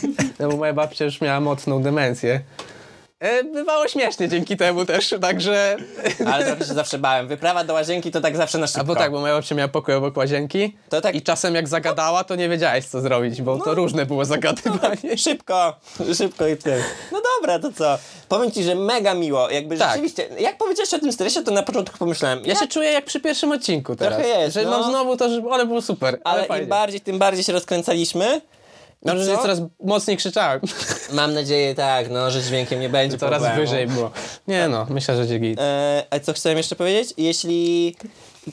[0.40, 2.40] No bo moja babcia już miała mocną demencję.
[3.20, 5.76] E, bywało śmiesznie dzięki temu też, także...
[6.32, 7.28] Ale trochę się zawsze bałem.
[7.28, 8.80] Wyprawa do łazienki to tak zawsze na szybko.
[8.80, 12.24] Albo tak, bo moja babcia miała pokój obok łazienki To tak- i czasem jak zagadała,
[12.24, 15.18] to nie wiedziałeś co zrobić, bo to różne było zagadywanie.
[15.24, 15.76] Szybko,
[16.16, 16.82] szybko i tym.
[17.12, 17.98] No dobra, to co?
[18.28, 19.50] Powiem ci, że mega miło.
[19.50, 19.88] Jakby Tak.
[19.88, 23.20] rzeczywiście, jak powiedziałeś o tym stresie, to na początku pomyślałem, Ja się czuję jak przy
[23.20, 24.14] pierwszym odcinku teraz.
[24.18, 24.70] Trochę jest, Że no.
[24.70, 26.20] mam znowu to, że ale było super.
[26.24, 28.40] Ale, ale im bardziej, tym bardziej się rozkręcaliśmy.
[29.02, 29.42] No, że co?
[29.42, 30.60] coraz mocniej krzyczałem.
[31.12, 33.60] Mam nadzieję, tak, no, że dźwiękiem nie będzie Coraz problemu.
[33.60, 34.10] wyżej było.
[34.48, 35.56] Nie no, myślę, że dzięki.
[35.58, 37.14] E, a co chciałem jeszcze powiedzieć?
[37.18, 37.96] Jeśli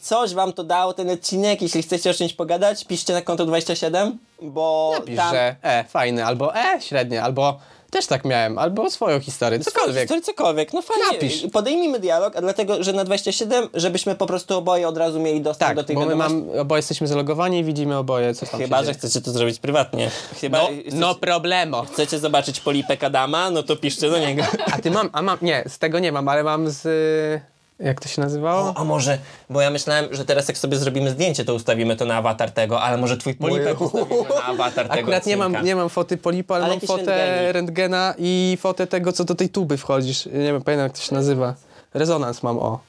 [0.01, 4.17] coś wam to dało ten odcinek, jeśli chcecie o czymś pogadać, piszcie na konto 27,
[4.41, 5.33] bo Napisz, tam...
[5.33, 7.59] że e, fajny, albo e, średnie, albo
[7.91, 10.07] też tak miałem, albo swoją historię, cokolwiek.
[10.07, 10.25] Cokolwiek.
[10.25, 11.03] cokolwiek, no fajnie.
[11.13, 11.45] Napisz.
[11.53, 15.67] Podejmijmy dialog, a dlatego, że na 27, żebyśmy po prostu oboje od razu mieli dostęp
[15.69, 16.35] Tak, do tych bo my wiadomości.
[16.35, 18.93] mam, oboje jesteśmy zalogowani i widzimy oboje, co tam Chyba, że dzieje.
[18.97, 20.11] chcecie to zrobić prywatnie.
[20.41, 21.83] Chyba, No, chcecie, no problemo.
[21.93, 24.43] chcecie zobaczyć polipek Adama, no to piszcie do niego.
[24.73, 27.99] A ty mam, a mam, nie, z tego nie mam, ale mam z, y, jak
[28.01, 28.69] to się nazywało?
[28.69, 29.17] O, a może,
[29.49, 32.81] bo ja myślałem, że teraz jak sobie zrobimy zdjęcie, to ustawimy to na awatar tego,
[32.81, 36.55] ale może twój polipek ustawimy na awatar tego Akurat nie mam, nie mam foty polipa,
[36.55, 37.51] ale, Ale mam fotę rentgeni.
[37.53, 40.25] rentgena i fotę tego, co do tej tuby wchodzisz.
[40.25, 41.55] Nie wiem, pamiętam jak to się nazywa.
[41.93, 42.79] Rezonans mam, o.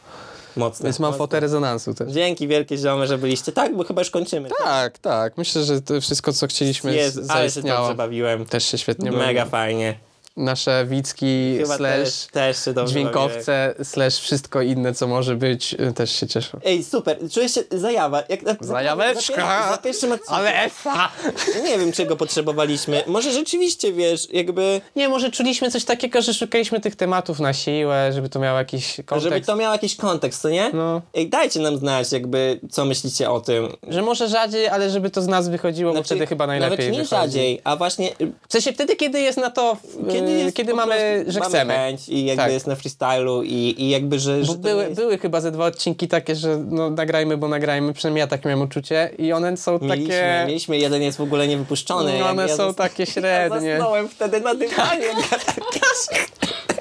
[0.56, 0.84] Mocno.
[0.84, 1.18] Więc mam mocno.
[1.24, 2.12] fotę rezonansu też.
[2.12, 3.52] Dzięki wielkie ziomy, że byliście.
[3.52, 4.48] Tak, bo chyba już kończymy.
[4.64, 5.36] Tak, tak.
[5.38, 8.46] Myślę, że to wszystko, co chcieliśmy, Jest, z- ale się dobrze bawiłem.
[8.46, 9.48] Też się świetnie Mega bawiłem.
[9.48, 9.98] fajnie.
[10.38, 16.12] Nasze wicki, Chyba slash też, też dźwiękowce, slash wszystko inne, co może być, y, też
[16.12, 16.58] się cieszą.
[16.64, 18.22] Ej, super, czuję się zajawa.
[18.28, 19.34] Jak na, Zajaweczka!
[19.34, 20.14] Za, pier- za pierwszym.
[20.26, 21.08] Ale esa!
[21.64, 23.02] Nie wiem, czego potrzebowaliśmy.
[23.06, 24.80] Może rzeczywiście, wiesz, jakby...
[24.96, 28.96] Nie, może czuliśmy coś takiego, że szukaliśmy tych tematów na siłę, żeby to miało jakiś
[28.96, 29.22] kontekst.
[29.24, 30.70] Żeby to miało jakiś kontekst, co nie?
[30.72, 31.02] No.
[31.14, 33.68] Ej, dajcie nam znać, jakby, co myślicie o tym.
[33.88, 36.98] Że może rzadziej, ale żeby to z nas wychodziło, bo wtedy chyba najlepiej Znaczy, Nawet
[36.98, 37.32] nie wychodzi.
[37.32, 38.10] rzadziej, a właśnie...
[38.48, 39.76] W sensie wtedy, kiedy jest na to,
[40.12, 41.74] Kiedy, jest kiedy mamy, że mamy chcemy.
[41.74, 42.52] chęć i jakby Tak.
[42.52, 44.38] jest na freestylu i, i jakby, że...
[44.38, 44.94] Bo że były, jest...
[45.00, 48.62] były chyba ze dwa odcinki takie, że no nagrajmy, bo nagrajmy, przynajmniej ja tak miałem
[48.62, 50.44] uczucie i one są Mieliśmy, takie...
[50.46, 52.10] mieliśmy, jeden jest w ogóle niewypuszczony.
[52.12, 53.70] No, jak one ja są zas- takie Ja średnie.
[53.76, 55.06] zasnąłem wtedy na dywanie.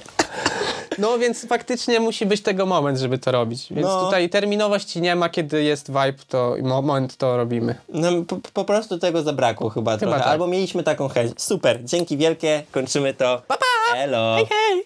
[0.98, 3.68] No więc faktycznie musi być tego moment, żeby to robić.
[3.72, 4.06] Więc No.
[4.06, 7.76] tutaj terminowości nie ma, kiedy jest vibe, to mo- moment to robimy.
[7.90, 10.18] No, po, po prostu tego zabrakło chyba, trochę.
[10.20, 10.28] tak.
[10.28, 11.42] Albo mieliśmy taką chęć.
[11.42, 13.42] Super, dzięki wielkie, kończymy to.
[13.48, 13.98] Pa, pa!
[13.98, 14.36] Elo!
[14.36, 14.84] Hej!